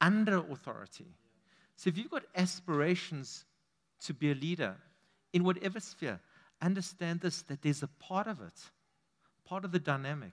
under 0.00 0.38
authority. 0.38 1.06
So 1.76 1.88
if 1.88 1.98
you've 1.98 2.10
got 2.10 2.24
aspirations 2.34 3.44
to 4.02 4.14
be 4.14 4.30
a 4.30 4.34
leader 4.34 4.76
in 5.32 5.44
whatever 5.44 5.80
sphere, 5.80 6.20
understand 6.60 7.20
this 7.20 7.42
that 7.42 7.62
there's 7.62 7.82
a 7.82 7.88
part 7.88 8.26
of 8.26 8.40
it, 8.40 8.60
part 9.44 9.64
of 9.64 9.72
the 9.72 9.78
dynamic, 9.78 10.32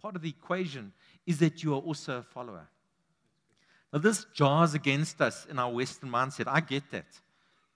part 0.00 0.16
of 0.16 0.22
the 0.22 0.28
equation 0.28 0.92
is 1.26 1.38
that 1.38 1.62
you 1.62 1.74
are 1.74 1.80
also 1.80 2.18
a 2.18 2.22
follower. 2.22 2.68
Now, 3.92 3.98
this 3.98 4.26
jars 4.34 4.74
against 4.74 5.20
us 5.20 5.46
in 5.46 5.58
our 5.58 5.72
Western 5.72 6.10
mindset. 6.10 6.46
I 6.46 6.60
get 6.60 6.90
that. 6.92 7.06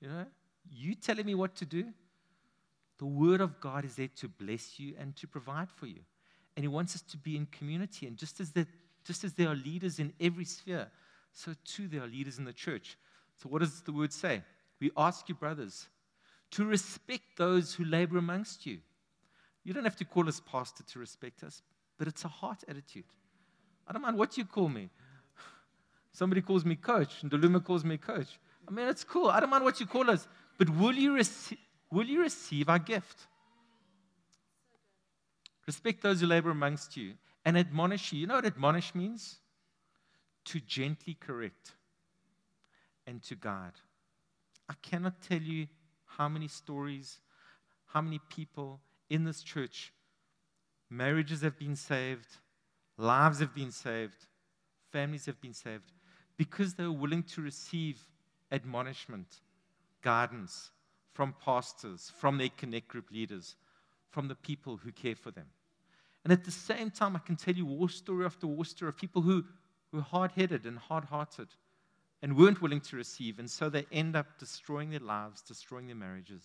You 0.01 0.09
know, 0.09 0.27
you 0.71 0.95
telling 0.95 1.27
me 1.27 1.35
what 1.35 1.57
to 1.57 1.65
do? 1.65 1.87
The 2.99 3.07
Word 3.07 3.41
of 3.41 3.61
God 3.61 3.85
is 3.85 3.97
there 3.97 4.09
to 4.17 4.29
bless 4.29 4.79
you 4.79 4.95
and 4.99 5.17
to 5.17 5.27
provide 5.27 5.71
for 5.71 5.87
you. 5.87 6.01
And 6.57 6.65
He 6.65 6.69
wants 6.69 6.95
us 6.95 7.03
to 7.03 7.17
be 7.17 7.37
in 7.37 7.47
community. 7.47 8.07
And 8.07 8.17
just 8.17 8.41
as, 8.41 8.51
there, 8.53 8.67
just 9.05 9.25
as 9.25 9.33
there 9.35 9.49
are 9.49 9.55
leaders 9.55 9.99
in 9.99 10.13
every 10.21 10.45
sphere, 10.45 10.89
so 11.33 11.53
too 11.65 11.89
there 11.89 12.03
are 12.03 12.07
leaders 12.07 12.39
in 12.39 12.45
the 12.45 12.53
church. 12.53 12.97
So, 13.37 13.49
what 13.49 13.61
does 13.61 13.83
the 13.83 13.93
Word 13.93 14.13
say? 14.13 14.43
We 14.81 14.91
ask 14.97 15.29
you, 15.29 15.35
brothers, 15.35 15.89
to 16.53 16.65
respect 16.65 17.37
those 17.37 17.75
who 17.75 17.85
labor 17.85 18.19
amongst 18.19 18.67
you. 18.67 18.79
You 19.65 19.73
don't 19.73 19.85
have 19.85 19.97
to 19.97 20.05
call 20.05 20.29
us 20.29 20.41
pastor 20.41 20.85
to 20.85 20.99
respect 20.99 21.43
us, 21.43 21.63
but 21.99 22.07
it's 22.07 22.25
a 22.25 22.29
heart 22.29 22.63
attitude. 22.69 23.05
I 23.89 23.93
don't 23.93 24.03
mind 24.03 24.19
what 24.19 24.37
you 24.37 24.45
call 24.45 24.69
me. 24.69 24.91
Somebody 26.13 26.43
calls 26.43 26.65
me 26.65 26.77
coach, 26.77 27.23
and 27.23 27.31
Deluma 27.31 27.65
calls 27.65 27.85
me 27.85 27.97
coach. 27.97 28.39
I 28.69 28.71
mean, 28.71 28.89
it's 28.89 29.05
cool. 29.05 29.29
I 29.29 29.41
don't 29.41 29.51
mind 29.51 29.65
what 29.65 29.81
you 29.81 29.87
call 29.87 30.11
us, 30.11 30.29
but 30.59 30.71
will 30.71 30.95
you, 30.95 31.17
rec- 31.17 31.59
will 31.91 32.07
you 32.07 32.23
receive 32.23 32.69
our 32.69 32.79
gift? 32.79 33.27
Respect 35.67 36.03
those 36.03 36.21
who 36.21 36.27
labor 36.27 36.51
amongst 36.51 36.97
you 36.97 37.15
and 37.45 37.57
admonish 37.57 38.13
you. 38.13 38.21
You 38.21 38.27
know 38.27 38.35
what 38.35 38.47
admonish 38.47 38.95
means? 38.95 39.39
To 40.47 40.61
gently 40.61 41.17
correct 41.19 41.73
and 43.07 43.23
to 43.25 43.35
guide. 43.35 43.73
I 44.69 44.75
cannot 44.83 45.21
tell 45.23 45.41
you 45.41 45.67
how 46.05 46.29
many 46.29 46.49
stories, 46.49 47.21
how 47.87 48.01
many 48.01 48.21
people 48.29 48.81
in 49.11 49.25
this 49.25 49.43
church, 49.43 49.93
marriages 50.89 51.43
have 51.43 51.59
been 51.59 51.77
saved, 51.77 52.29
lives 52.97 53.41
have 53.41 53.55
been 53.55 53.71
saved, 53.71 54.27
families 54.91 55.27
have 55.27 55.41
been 55.41 55.55
saved, 55.55 55.93
because 56.37 56.75
they 56.75 56.85
were 56.85 56.93
willing 56.93 57.23
to 57.23 57.43
receive 57.43 58.01
admonishment, 58.51 59.41
guidance 60.03 60.71
from 61.13 61.35
pastors, 61.45 62.13
from 62.19 62.39
their 62.39 62.51
connect 62.57 62.89
group 62.89 63.11
leaders, 63.11 63.57
from 64.15 64.29
the 64.29 64.37
people 64.37 64.77
who 64.77 64.93
care 64.93 65.17
for 65.17 65.33
them. 65.33 65.47
And 66.23 66.33
at 66.33 66.45
the 66.45 66.53
same 66.53 66.91
time, 66.91 67.17
I 67.17 67.19
can 67.19 67.35
tell 67.35 67.53
you 67.53 67.67
war 67.67 67.89
story 67.89 68.25
after 68.25 68.47
war 68.47 68.65
story 68.65 68.89
of 68.89 68.97
people 68.97 69.21
who 69.21 69.45
were 69.93 70.01
hard 70.01 70.31
headed 70.33 70.67
and 70.67 70.79
hard 70.79 71.05
hearted 71.05 71.49
and 72.23 72.37
weren't 72.37 72.63
willing 72.63 72.81
to 72.83 72.97
receive. 72.97 73.41
And 73.41 73.51
so 73.51 73.69
they 73.69 73.87
end 73.91 74.15
up 74.15 74.39
destroying 74.39 74.91
their 74.91 75.01
lives, 75.01 75.43
destroying 75.43 75.89
their 75.89 75.97
marriages, 75.97 76.43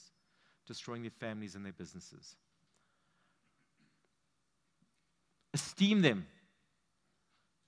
destroying 0.66 1.04
their 1.04 1.12
families 1.12 1.54
and 1.54 1.64
their 1.64 1.72
businesses. 1.72 2.36
Esteem 5.54 6.02
them 6.02 6.26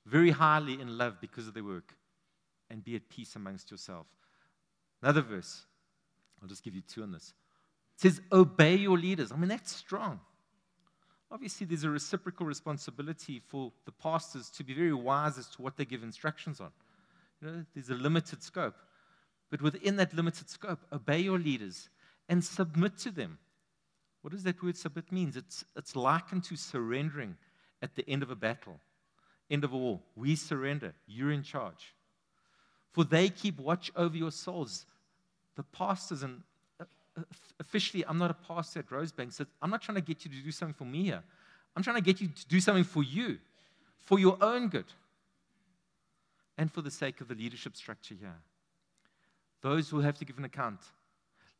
very 0.08 0.32
highly 0.32 0.82
in 0.82 0.98
love 0.98 1.22
because 1.22 1.48
of 1.48 1.54
their 1.54 1.64
work 1.64 1.94
and 2.72 2.84
be 2.84 2.96
at 2.96 3.08
peace 3.08 3.36
amongst 3.36 3.70
yourself. 3.70 4.08
Another 5.04 5.22
verse, 5.22 5.66
I'll 6.42 6.50
just 6.50 6.64
give 6.64 6.74
you 6.74 6.82
two 6.82 7.04
on 7.04 7.12
this. 7.12 7.34
Says, 8.02 8.20
Obey 8.32 8.78
your 8.78 8.98
leaders. 8.98 9.32
I 9.32 9.36
mean, 9.36 9.50
that's 9.50 9.72
strong. 9.72 10.20
Obviously, 11.32 11.68
there's 11.68 11.84
a 11.84 11.90
reciprocal 11.90 12.48
responsibility 12.48 13.44
for 13.48 13.72
the 13.86 13.92
pastors 13.92 14.50
to 14.50 14.64
be 14.64 14.74
very 14.74 14.92
wise 14.92 15.38
as 15.38 15.48
to 15.50 15.62
what 15.62 15.78
they 15.78 15.86
give 15.86 16.02
instructions 16.02 16.60
on. 16.60 16.72
You 17.40 17.48
know, 17.48 17.66
there's 17.76 17.92
a 17.92 17.94
limited 17.94 18.42
scope. 18.42 18.74
But 19.52 19.62
within 19.62 19.98
that 19.98 20.16
limited 20.16 20.50
scope, 20.50 20.80
obey 20.92 21.20
your 21.20 21.38
leaders 21.38 21.90
and 22.28 22.44
submit 22.44 22.98
to 23.00 23.12
them. 23.12 23.38
What 24.24 24.32
does 24.32 24.42
that 24.44 24.64
word 24.64 24.78
submit 24.78 25.12
mean? 25.12 25.32
It's, 25.36 25.64
it's 25.76 25.96
likened 25.96 26.44
to 26.46 26.56
surrendering 26.56 27.38
at 27.84 27.94
the 27.94 28.10
end 28.10 28.24
of 28.24 28.32
a 28.32 28.36
battle, 28.36 28.80
end 29.52 29.64
of 29.64 29.74
a 29.74 29.78
war. 29.78 30.00
We 30.16 30.36
surrender. 30.36 30.96
You're 31.06 31.32
in 31.32 31.44
charge. 31.44 31.94
For 32.94 33.04
they 33.04 33.30
keep 33.30 33.60
watch 33.60 33.92
over 33.96 34.18
your 34.18 34.32
souls. 34.32 34.88
The 35.56 35.64
pastors, 35.64 36.24
and 36.24 36.42
officially, 37.60 38.06
I'm 38.08 38.18
not 38.18 38.32
a 38.32 38.34
pastor 38.34 38.80
at 38.80 38.90
Rosebank, 38.90 39.34
so 39.34 39.46
I'm 39.62 39.70
not 39.70 39.82
trying 39.82 39.96
to 39.96 40.02
get 40.02 40.26
you 40.26 40.32
to 40.32 40.44
do 40.44 40.52
something 40.52 40.74
for 40.74 40.86
me 40.86 41.04
here. 41.04 41.24
I'm 41.76 41.84
trying 41.84 41.96
to 41.96 42.02
get 42.02 42.20
you 42.20 42.28
to 42.28 42.48
do 42.48 42.60
something 42.60 42.84
for 42.84 43.04
you, 43.04 43.38
for 43.98 44.20
your 44.20 44.38
own 44.42 44.68
good 44.68 44.86
and 46.58 46.72
for 46.72 46.82
the 46.82 46.92
sake 46.92 47.22
of 47.22 47.28
the 47.28 47.36
leadership 47.36 47.76
structure 47.76 48.16
here. 48.16 48.36
Those 49.62 49.90
who 49.90 50.00
have 50.00 50.18
to 50.18 50.26
give 50.26 50.38
an 50.38 50.46
account, 50.46 50.80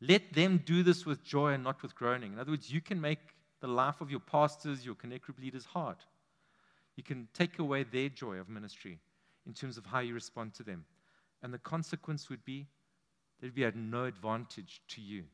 let 0.00 0.32
them 0.32 0.62
do 0.66 0.82
this 0.82 1.06
with 1.06 1.24
joy 1.24 1.52
and 1.52 1.64
not 1.64 1.82
with 1.82 1.94
groaning. 1.94 2.32
In 2.32 2.38
other 2.38 2.50
words, 2.50 2.70
you 2.70 2.80
can 2.80 3.00
make 3.00 3.20
the 3.60 3.68
life 3.68 4.00
of 4.00 4.10
your 4.10 4.20
pastors, 4.20 4.84
your 4.84 4.96
connect 4.96 5.24
group 5.24 5.38
leaders 5.40 5.64
hard. 5.64 5.96
You 6.96 7.02
can 7.02 7.28
take 7.32 7.58
away 7.58 7.84
their 7.84 8.08
joy 8.08 8.36
of 8.36 8.48
ministry 8.48 8.98
in 9.46 9.54
terms 9.54 9.78
of 9.78 9.86
how 9.86 10.00
you 10.00 10.14
respond 10.14 10.54
to 10.54 10.62
them. 10.62 10.84
And 11.42 11.54
the 11.54 11.58
consequence 11.58 12.28
would 12.28 12.44
be 12.44 12.66
there'd 13.40 13.54
be 13.54 13.68
no 13.74 14.04
advantage 14.04 14.82
to 14.88 15.00
you 15.00 15.24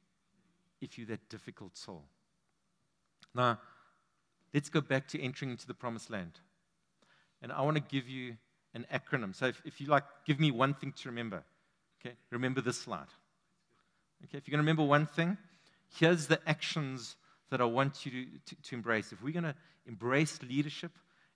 if 0.81 0.99
you're 0.99 1.07
that 1.09 1.29
difficult 1.29 1.77
soul. 1.77 2.05
Now, 3.35 3.59
let's 4.53 4.69
go 4.69 4.81
back 4.81 5.09
to 5.09 5.21
entering 5.21 5.51
into 5.51 5.67
the 5.67 5.75
promised 5.75 6.11
land. 6.11 6.41
And 7.43 7.53
I 7.53 7.63
want 7.63 7.77
to 7.77 7.83
give 7.83 8.09
you 8.09 8.37
an 8.75 8.87
acronym. 8.93 9.35
So 9.35 9.47
if, 9.47 9.63
if 9.65 9.81
you 9.81 9.87
like, 9.87 10.05
give 10.27 10.41
me 10.41 10.51
one 10.51 10.75
thing 10.75 10.93
to 10.93 11.09
remember. 11.09 11.43
Okay, 12.01 12.15
remember 12.31 12.61
this 12.61 12.79
slide. 12.79 13.07
Okay, 14.25 14.39
if 14.39 14.49
you're 14.49 14.57
going 14.57 14.65
to 14.65 14.71
remember 14.71 14.85
one 14.85 15.07
thing, 15.07 15.37
here's 15.97 16.27
the 16.27 16.41
actions 16.49 17.17
that 17.51 17.61
I 17.61 17.65
want 17.65 18.05
you 18.05 18.13
to, 18.13 18.27
to, 18.47 18.63
to 18.63 18.75
embrace. 18.75 19.13
If 19.13 19.23
we're 19.23 19.33
going 19.33 19.45
to 19.45 19.55
embrace 19.87 20.41
leadership, 20.43 20.93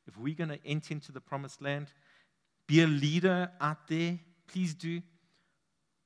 if 0.07 0.17
we're 0.19 0.35
going 0.35 0.51
to 0.51 0.59
enter 0.67 0.95
into 0.95 1.13
the 1.13 1.21
promised 1.21 1.63
land, 1.63 1.89
be 2.67 2.83
a 2.83 2.87
leader 2.87 3.51
out 3.61 3.89
there, 3.89 4.19
please 4.49 4.75
do. 4.75 5.01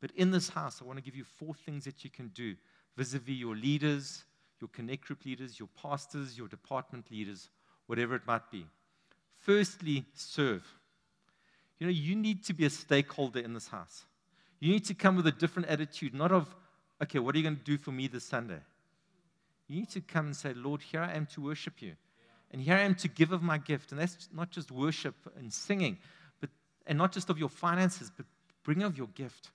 But 0.01 0.11
in 0.12 0.31
this 0.31 0.51
house, 0.51 0.81
I 0.81 0.85
want 0.85 0.99
to 0.99 1.03
give 1.03 1.16
you 1.16 1.25
four 1.25 1.55
things 1.55 1.85
that 1.85 2.05
you 2.05 2.11
can 2.11 2.29
do 2.29 2.57
vis 2.96 3.14
a 3.14 3.18
vis 3.18 3.37
your 3.37 3.54
leaders, 3.54 4.24
your 4.61 4.68
connect 4.68 5.06
group 5.06 5.24
leaders, 5.24 5.59
your 5.59 5.68
pastors, 5.80 6.37
your 6.37 6.48
department 6.48 7.11
leaders, 7.11 7.50
whatever 7.87 8.14
it 8.14 8.26
might 8.26 8.50
be. 8.50 8.66
Firstly, 9.42 10.04
serve. 10.14 10.64
You 11.78 11.87
know, 11.87 11.92
you 11.92 12.16
need 12.16 12.44
to 12.44 12.54
be 12.54 12.64
a 12.64 12.70
stakeholder 12.70 13.40
in 13.40 13.52
this 13.52 13.68
house. 13.68 14.06
You 14.61 14.72
need 14.72 14.85
to 14.87 14.94
come 14.94 15.16
with 15.16 15.26
a 15.26 15.32
different 15.32 15.68
attitude, 15.68 16.14
not 16.14 16.32
of, 16.32 16.54
okay, 17.02 17.18
what 17.18 17.35
are 17.35 17.38
you 17.38 17.44
going 17.44 17.56
to 17.56 17.62
do 17.62 17.76
for 17.76 17.92
me 17.92 18.09
this 18.09 18.24
Sunday? 18.24 18.61
You 19.68 19.80
need 19.80 19.90
to 19.90 20.00
come 20.00 20.26
and 20.26 20.37
say, 20.37 20.54
Lord, 20.54 20.80
here 20.80 21.00
I 21.00 21.12
am 21.12 21.26
to 21.26 21.42
worship 21.42 21.82
you. 21.82 21.92
And 22.50 22.62
here 22.62 22.76
I 22.76 22.80
am 22.80 22.94
to 22.96 23.09
give 23.09 23.32
of 23.32 23.42
my 23.42 23.59
gift. 23.59 23.92
And 23.92 24.00
that's 24.00 24.28
not 24.32 24.50
just 24.50 24.70
worship 24.70 25.14
and 25.37 25.52
singing, 25.52 25.98
but 26.40 26.48
and 26.87 26.96
not 26.96 27.12
just 27.12 27.28
of 27.28 27.38
your 27.38 27.48
finances, 27.48 28.11
but 28.16 28.24
bring 28.62 28.82
of 28.82 28.96
your 28.96 29.09
gift. 29.09 29.50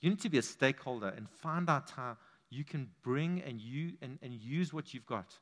You 0.00 0.10
need 0.10 0.20
to 0.20 0.30
be 0.30 0.38
a 0.38 0.42
stakeholder 0.42 1.08
and 1.08 1.28
find 1.28 1.68
out 1.68 1.90
how 1.90 2.16
you 2.50 2.64
can 2.64 2.88
bring 3.02 3.42
and 3.46 3.60
you 3.60 3.92
and, 4.02 4.18
and 4.22 4.34
use 4.34 4.72
what 4.72 4.92
you've 4.92 5.06
got 5.06 5.38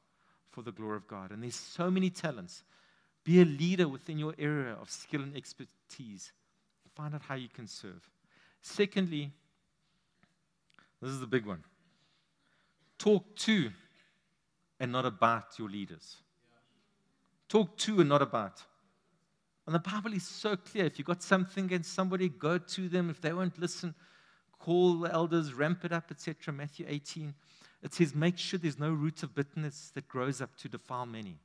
for 0.51 0.63
the 0.63 0.73
glory 0.73 0.97
of 0.97 1.09
God. 1.09 1.31
And 1.31 1.43
there's 1.43 1.55
so 1.55 1.91
many 1.91 2.11
talents. 2.11 2.63
Be 3.25 3.41
a 3.41 3.45
leader 3.45 3.89
within 3.89 4.19
your 4.19 4.35
area 4.39 4.77
of 4.81 4.91
skill 4.91 5.23
and 5.23 5.37
expertise. 5.37 6.33
Find 6.95 7.15
out 7.15 7.23
how 7.23 7.35
you 7.35 7.49
can 7.49 7.67
serve. 7.67 8.09
Secondly, 8.61 9.31
this 11.01 11.11
is 11.11 11.21
the 11.21 11.27
big 11.27 11.47
one 11.47 11.63
talk 12.99 13.37
to 13.37 13.71
and 14.81 14.91
not 14.91 15.07
about 15.07 15.59
your 15.59 15.69
leaders. 15.69 16.17
Talk 17.49 17.77
to 17.79 18.01
and 18.01 18.09
not 18.09 18.21
about. 18.21 18.63
And 19.67 19.75
the 19.75 19.79
Bible 19.79 20.13
is 20.13 20.27
so 20.27 20.57
clear. 20.57 20.87
If 20.87 20.99
you've 20.99 21.07
got 21.07 21.23
something 21.23 21.67
against 21.67 21.95
somebody, 21.95 22.29
go 22.29 22.59
to 22.59 22.89
them. 22.89 23.11
If 23.11 23.21
they 23.21 23.33
won't 23.33 23.59
listen, 23.59 23.95
call 24.59 25.01
the 25.01 25.13
elders, 25.13 25.55
ramp 25.55 25.85
it 25.85 25.93
up, 25.93 26.11
etc. 26.11 26.53
Matthew 26.53 26.87
18. 26.89 27.35
It 27.83 27.95
says, 27.95 28.15
make 28.15 28.39
sure 28.39 28.59
there's 28.59 28.79
no 28.79 28.93
root 28.93 29.23
of 29.23 29.35
bitterness 29.35 29.93
that 29.95 30.09
grows 30.09 30.41
up 30.41 30.57
to 30.57 30.69
defile 30.69 31.07
many. 31.07 31.39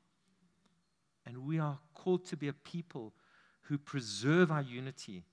And 1.26 1.46
we 1.46 1.60
are 1.60 1.80
called 1.94 2.26
to 2.26 2.38
be 2.38 2.48
a 2.48 2.54
people 2.54 3.14
who 3.62 3.78
preserve 3.78 4.52
our 4.52 4.62
unity 4.62 5.24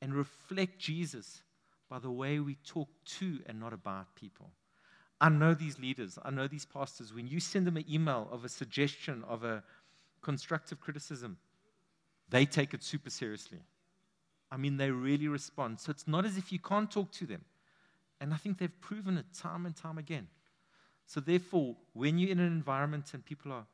and 0.00 0.14
reflect 0.14 0.78
Jesus 0.78 1.42
by 1.88 1.98
the 1.98 2.10
way 2.10 2.38
we 2.38 2.56
talk 2.56 2.88
to 3.18 3.40
and 3.46 3.58
not 3.58 3.72
about 3.72 4.14
people. 4.14 4.50
I 5.20 5.30
know 5.30 5.54
these 5.54 5.78
leaders, 5.78 6.18
I 6.22 6.30
know 6.30 6.46
these 6.46 6.66
pastors. 6.66 7.14
When 7.14 7.26
you 7.26 7.40
send 7.40 7.66
them 7.66 7.78
an 7.78 7.86
email 7.90 8.28
of 8.30 8.44
a 8.44 8.48
suggestion, 8.48 9.24
of 9.26 9.44
a 9.44 9.62
constructive 10.20 10.80
criticism, 10.80 11.38
they 12.28 12.44
take 12.44 12.74
it 12.74 12.82
super 12.82 13.10
seriously. 13.10 13.60
I 14.50 14.56
mean, 14.56 14.76
they 14.76 14.90
really 14.90 15.28
respond. 15.28 15.80
So 15.80 15.90
it's 15.90 16.06
not 16.06 16.24
as 16.24 16.36
if 16.36 16.52
you 16.52 16.58
can't 16.58 16.90
talk 16.90 17.10
to 17.12 17.26
them. 17.26 17.44
And 18.20 18.32
I 18.32 18.36
think 18.36 18.58
they've 18.58 18.80
proven 18.80 19.18
it 19.18 19.26
time 19.34 19.66
and 19.66 19.76
time 19.76 19.98
again. 19.98 20.28
So, 21.06 21.20
therefore, 21.20 21.76
when 21.92 22.18
you're 22.18 22.30
in 22.30 22.40
an 22.40 22.46
environment 22.46 23.14
and 23.14 23.24
people 23.24 23.52
are 23.52 23.66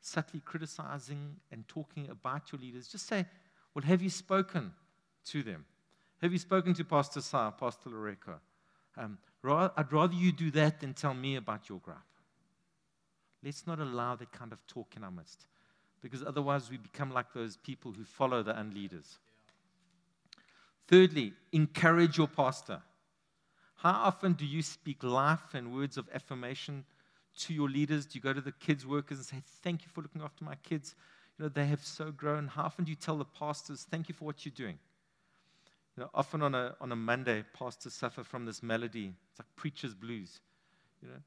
subtly 0.00 0.40
criticizing 0.40 1.36
and 1.50 1.66
talking 1.66 2.10
about 2.10 2.52
your 2.52 2.60
leaders, 2.60 2.88
just 2.88 3.06
say, 3.06 3.24
Well, 3.74 3.84
have 3.84 4.02
you 4.02 4.10
spoken 4.10 4.72
to 5.26 5.42
them? 5.42 5.64
Have 6.20 6.32
you 6.32 6.38
spoken 6.38 6.74
to 6.74 6.84
Pastor 6.84 7.20
Sa, 7.20 7.50
Pastor 7.50 7.90
Loreko? 7.90 8.38
Um, 8.96 9.18
I'd 9.44 9.92
rather 9.92 10.14
you 10.14 10.32
do 10.32 10.50
that 10.52 10.80
than 10.80 10.94
tell 10.94 11.14
me 11.14 11.36
about 11.36 11.68
your 11.68 11.78
gripe. 11.78 11.98
Let's 13.42 13.66
not 13.66 13.78
allow 13.78 14.16
that 14.16 14.32
kind 14.32 14.52
of 14.52 14.66
talk 14.66 14.94
in 14.96 15.04
our 15.04 15.10
midst, 15.10 15.46
because 16.00 16.22
otherwise 16.22 16.70
we 16.70 16.76
become 16.76 17.12
like 17.12 17.32
those 17.34 17.56
people 17.56 17.92
who 17.92 18.04
follow 18.04 18.42
the 18.42 18.52
unleaders. 18.52 19.18
Thirdly, 20.86 21.32
encourage 21.52 22.18
your 22.18 22.28
pastor. 22.28 22.82
How 23.76 23.92
often 23.92 24.34
do 24.34 24.46
you 24.46 24.62
speak 24.62 25.02
life 25.02 25.54
and 25.54 25.74
words 25.74 25.96
of 25.96 26.08
affirmation 26.14 26.84
to 27.40 27.54
your 27.54 27.68
leaders? 27.68 28.06
Do 28.06 28.16
you 28.16 28.22
go 28.22 28.32
to 28.32 28.40
the 28.40 28.52
kids' 28.52 28.86
workers 28.86 29.18
and 29.18 29.26
say, 29.26 29.42
Thank 29.62 29.82
you 29.82 29.88
for 29.92 30.02
looking 30.02 30.22
after 30.22 30.44
my 30.44 30.54
kids? 30.56 30.94
You 31.38 31.44
know, 31.44 31.48
they 31.48 31.66
have 31.66 31.84
so 31.84 32.10
grown. 32.10 32.48
How 32.48 32.64
often 32.64 32.84
do 32.84 32.90
you 32.90 32.96
tell 32.96 33.16
the 33.16 33.24
pastors, 33.24 33.86
Thank 33.90 34.08
you 34.08 34.14
for 34.14 34.24
what 34.24 34.44
you're 34.44 34.54
doing? 34.54 34.78
You 35.96 36.02
know, 36.04 36.10
often 36.14 36.42
on 36.42 36.54
a, 36.54 36.74
on 36.80 36.92
a 36.92 36.96
Monday, 36.96 37.44
pastors 37.52 37.94
suffer 37.94 38.24
from 38.24 38.46
this 38.46 38.62
malady. 38.62 39.12
It's 39.30 39.38
like 39.38 39.56
preacher's 39.56 39.94
blues. 39.94 40.40
You 41.02 41.08
know? 41.08 41.20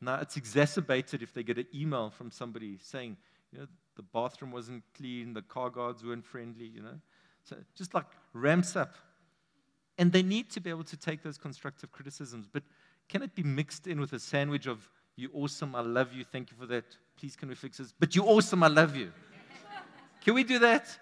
Now, 0.00 0.20
it's 0.20 0.36
exacerbated 0.36 1.22
if 1.22 1.32
they 1.32 1.42
get 1.42 1.58
an 1.58 1.66
email 1.74 2.10
from 2.10 2.30
somebody 2.30 2.78
saying, 2.80 3.16
you 3.52 3.60
know, 3.60 3.66
the 3.96 4.02
bathroom 4.02 4.50
wasn't 4.50 4.82
clean, 4.96 5.34
the 5.34 5.42
car 5.42 5.70
guards 5.70 6.04
weren't 6.04 6.24
friendly, 6.24 6.66
you 6.66 6.82
know. 6.82 7.00
So 7.44 7.56
just 7.74 7.94
like 7.94 8.06
ramps 8.32 8.76
up. 8.76 8.94
And 9.96 10.12
they 10.12 10.22
need 10.22 10.50
to 10.50 10.60
be 10.60 10.70
able 10.70 10.84
to 10.84 10.96
take 10.96 11.22
those 11.22 11.38
constructive 11.38 11.92
criticisms. 11.92 12.48
But 12.50 12.64
can 13.08 13.22
it 13.22 13.34
be 13.34 13.42
mixed 13.42 13.86
in 13.86 14.00
with 14.00 14.12
a 14.12 14.18
sandwich 14.18 14.66
of, 14.66 14.88
you 15.16 15.30
awesome, 15.32 15.74
I 15.74 15.80
love 15.80 16.12
you, 16.12 16.24
thank 16.24 16.50
you 16.50 16.56
for 16.58 16.66
that, 16.66 16.84
please 17.16 17.36
can 17.36 17.48
we 17.48 17.54
fix 17.54 17.78
this? 17.78 17.92
But 17.98 18.16
you 18.16 18.24
awesome, 18.24 18.62
I 18.62 18.68
love 18.68 18.96
you. 18.96 19.12
can 20.24 20.34
we 20.34 20.42
do 20.42 20.58
that? 20.58 20.98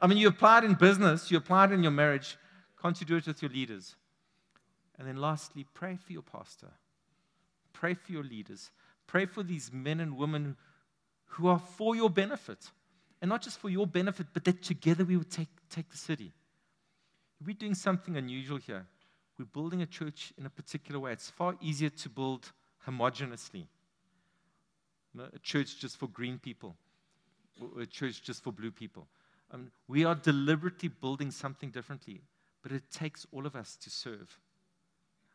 I 0.00 0.06
mean, 0.06 0.18
you 0.18 0.28
applied 0.28 0.62
in 0.62 0.74
business, 0.74 1.30
you 1.30 1.38
applied 1.38 1.72
in 1.72 1.82
your 1.82 1.92
marriage. 1.92 2.36
Can't 2.80 3.00
you 3.00 3.06
do 3.06 3.16
it 3.16 3.26
with 3.26 3.42
your 3.42 3.50
leaders? 3.50 3.96
And 4.98 5.08
then 5.08 5.16
lastly, 5.16 5.66
pray 5.74 5.96
for 5.96 6.12
your 6.12 6.22
pastor. 6.22 6.68
Pray 7.72 7.94
for 7.94 8.12
your 8.12 8.22
leaders. 8.22 8.70
Pray 9.06 9.26
for 9.26 9.42
these 9.42 9.72
men 9.72 10.00
and 10.00 10.16
women 10.16 10.56
who 11.26 11.48
are 11.48 11.58
for 11.58 11.96
your 11.96 12.10
benefit. 12.10 12.70
And 13.20 13.28
not 13.28 13.42
just 13.42 13.58
for 13.58 13.70
your 13.70 13.86
benefit, 13.86 14.26
but 14.32 14.44
that 14.44 14.62
together 14.62 15.04
we 15.04 15.16
would 15.16 15.30
take, 15.30 15.48
take 15.70 15.88
the 15.90 15.96
city. 15.96 16.32
We're 17.44 17.54
doing 17.54 17.74
something 17.74 18.16
unusual 18.16 18.58
here. 18.58 18.86
We're 19.38 19.46
building 19.46 19.82
a 19.82 19.86
church 19.86 20.32
in 20.38 20.46
a 20.46 20.50
particular 20.50 20.98
way. 21.00 21.12
It's 21.12 21.30
far 21.30 21.54
easier 21.60 21.90
to 21.90 22.08
build 22.08 22.52
homogeneously. 22.86 23.68
You 25.14 25.20
know, 25.20 25.28
a 25.34 25.38
church 25.38 25.78
just 25.78 25.98
for 25.98 26.08
green 26.08 26.38
people, 26.38 26.76
a 27.80 27.86
church 27.86 28.22
just 28.22 28.42
for 28.42 28.52
blue 28.52 28.70
people. 28.70 29.06
Um, 29.50 29.70
we 29.88 30.04
are 30.04 30.14
deliberately 30.14 30.88
building 30.88 31.30
something 31.30 31.70
differently, 31.70 32.22
but 32.62 32.72
it 32.72 32.90
takes 32.90 33.26
all 33.32 33.46
of 33.46 33.54
us 33.54 33.76
to 33.76 33.90
serve. 33.90 34.38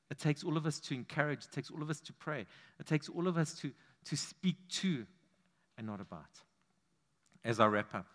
It 0.10 0.20
takes 0.20 0.44
all 0.44 0.58
of 0.58 0.66
us 0.66 0.80
to 0.82 0.94
encourage. 0.94 1.46
It 1.46 1.52
takes 1.52 1.72
all 1.72 1.82
of 1.82 1.90
us 1.90 2.02
to 2.02 2.14
pray. 2.14 2.46
It 2.80 2.86
takes 2.86 3.08
all 3.08 3.28
of 3.28 3.38
us 3.38 3.54
to, 3.60 3.72
to 4.06 4.18
speak 4.18 4.58
to 4.72 5.06
and 5.78 5.88
not 5.88 6.02
about. 6.02 6.30
As 7.44 7.60
I 7.60 7.66
wrap 7.66 7.96
up, 7.96 8.08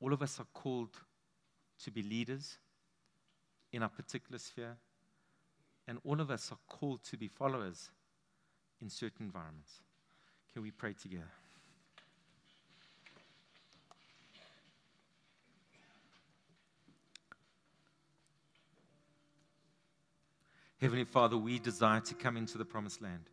all 0.00 0.12
of 0.12 0.20
us 0.20 0.40
are 0.40 0.46
called 0.52 0.96
to 1.84 1.90
be 1.90 2.02
leaders 2.02 2.58
in 3.72 3.82
our 3.82 3.88
particular 3.88 4.38
sphere, 4.38 4.76
and 5.86 5.98
all 6.04 6.20
of 6.20 6.30
us 6.30 6.50
are 6.50 6.58
called 6.68 7.04
to 7.04 7.16
be 7.16 7.28
followers 7.28 7.90
in 8.80 8.90
certain 8.90 9.26
environments. 9.26 9.80
Can 10.52 10.62
we 10.62 10.72
pray 10.72 10.92
together? 10.92 11.30
Heavenly 20.80 21.04
Father, 21.04 21.38
we 21.38 21.60
desire 21.60 22.00
to 22.00 22.14
come 22.14 22.36
into 22.36 22.58
the 22.58 22.64
promised 22.64 23.00
land. 23.00 23.30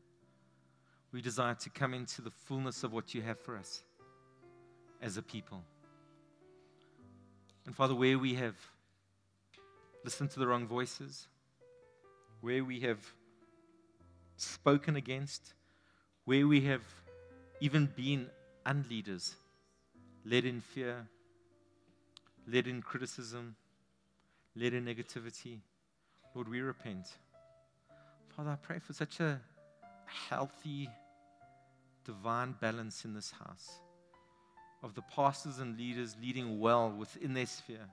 We 1.11 1.19
desire 1.19 1.55
to 1.55 1.69
come 1.71 1.95
into 1.95 2.21
the 2.21 2.29
fullness 2.29 2.83
of 2.83 2.93
what 2.93 3.15
you 3.15 3.23
have 3.23 3.39
for 3.39 3.57
us 3.57 3.81
as 5.01 5.17
a 5.17 5.21
people. 5.21 5.63
And 7.65 7.75
Father, 7.75 7.95
where 7.95 8.17
we 8.17 8.33
have 8.35 8.55
listened 10.03 10.31
to 10.31 10.39
the 10.39 10.47
wrong 10.47 10.67
voices, 10.67 11.27
where 12.41 12.63
we 12.63 12.79
have 12.81 12.99
spoken 14.37 14.95
against, 14.95 15.53
where 16.25 16.47
we 16.47 16.61
have 16.61 16.81
even 17.59 17.87
been 17.95 18.27
unleaders, 18.65 19.35
led 20.25 20.45
in 20.45 20.61
fear, 20.61 21.07
led 22.47 22.67
in 22.67 22.81
criticism, 22.81 23.55
led 24.55 24.73
in 24.73 24.85
negativity, 24.85 25.59
Lord, 26.33 26.47
we 26.47 26.61
repent. 26.61 27.07
Father, 28.35 28.51
I 28.51 28.55
pray 28.55 28.79
for 28.79 28.93
such 28.93 29.19
a 29.19 29.39
healthy, 30.05 30.89
divine 32.05 32.55
balance 32.59 33.05
in 33.05 33.13
this 33.13 33.31
house 33.31 33.79
of 34.81 34.93
the 34.95 35.01
pastors 35.01 35.59
and 35.59 35.77
leaders 35.77 36.15
leading 36.21 36.59
well 36.59 36.89
within 36.89 37.33
their 37.33 37.45
sphere. 37.45 37.87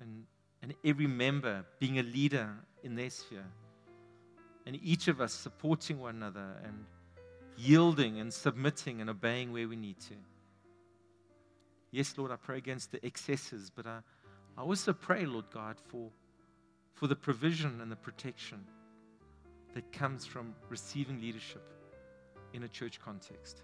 And, 0.00 0.24
and 0.62 0.74
every 0.84 1.06
member 1.06 1.64
being 1.78 1.98
a 1.98 2.02
leader 2.02 2.50
in 2.82 2.94
their 2.94 3.10
sphere. 3.10 3.46
And 4.66 4.78
each 4.82 5.08
of 5.08 5.20
us 5.20 5.32
supporting 5.32 5.98
one 5.98 6.16
another 6.16 6.56
and 6.64 6.84
yielding 7.56 8.20
and 8.20 8.32
submitting 8.32 9.00
and 9.00 9.10
obeying 9.10 9.52
where 9.52 9.68
we 9.68 9.76
need 9.76 9.98
to. 10.00 10.14
Yes, 11.90 12.16
Lord, 12.16 12.30
I 12.30 12.36
pray 12.36 12.58
against 12.58 12.92
the 12.92 13.04
excesses, 13.04 13.70
but 13.74 13.86
I, 13.86 13.98
I 14.56 14.62
also 14.62 14.92
pray, 14.92 15.26
Lord 15.26 15.46
God, 15.52 15.76
for, 15.88 16.10
for 16.94 17.06
the 17.06 17.16
provision 17.16 17.80
and 17.80 17.90
the 17.90 17.96
protection 17.96 18.64
that 19.74 19.90
comes 19.92 20.24
from 20.24 20.54
receiving 20.68 21.20
leadership 21.20 21.62
in 22.52 22.62
a 22.62 22.68
church 22.68 23.00
context. 23.00 23.62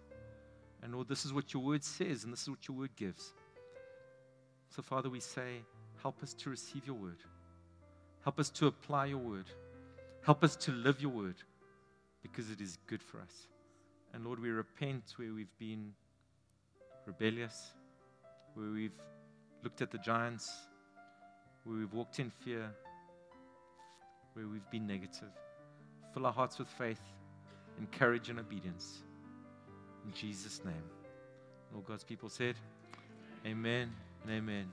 And 0.83 0.95
Lord, 0.95 1.09
this 1.09 1.25
is 1.25 1.33
what 1.33 1.53
your 1.53 1.63
word 1.63 1.83
says, 1.83 2.25
and 2.25 2.33
this 2.33 2.43
is 2.43 2.51
what 2.51 2.69
your 2.69 2.77
word 2.77 2.91
gives. 2.97 3.33
So, 4.69 4.83
Father, 4.83 5.09
we 5.09 5.21
say, 5.21 5.63
help 6.03 6.23
us 6.23 6.35
to 6.35 6.51
receive 6.51 6.87
your 6.87 6.97
word. 6.97 7.19
Help 8.23 8.39
us 8.39 8.51
to 8.51 8.67
apply 8.67 9.07
your 9.07 9.19
word. 9.19 9.47
Help 10.23 10.43
us 10.43 10.57
to 10.57 10.73
live 10.73 11.01
your 11.01 11.11
word 11.11 11.37
because 12.23 12.51
it 12.51 12.61
is 12.61 12.79
good 12.87 13.03
for 13.03 13.21
us. 13.21 13.49
And 14.13 14.25
Lord, 14.25 14.41
we 14.41 14.51
repent 14.51 15.15
where 15.17 15.33
we've 15.33 15.57
been 15.59 15.93
rebellious, 17.07 17.73
where 18.55 18.71
we've 18.71 18.99
looked 19.63 19.83
at 19.83 19.91
the 19.91 19.99
giants, 19.99 20.51
where 21.65 21.79
we've 21.79 21.93
walked 21.93 22.19
in 22.19 22.31
fear, 22.31 22.71
where 24.35 24.47
we've 24.47 24.69
been 24.71 24.87
negative. 24.87 25.31
Fill 26.13 26.27
our 26.27 26.33
hearts 26.33 26.59
with 26.59 26.69
faith 26.69 27.01
and 27.79 27.91
courage 27.93 28.29
and 28.29 28.39
obedience. 28.39 29.03
In 30.07 30.13
Jesus' 30.15 30.65
name. 30.65 30.75
All 31.75 31.83
God's 31.83 32.05
people 32.05 32.29
said, 32.29 32.55
Amen 33.45 33.93
and 34.23 34.33
amen. 34.33 34.71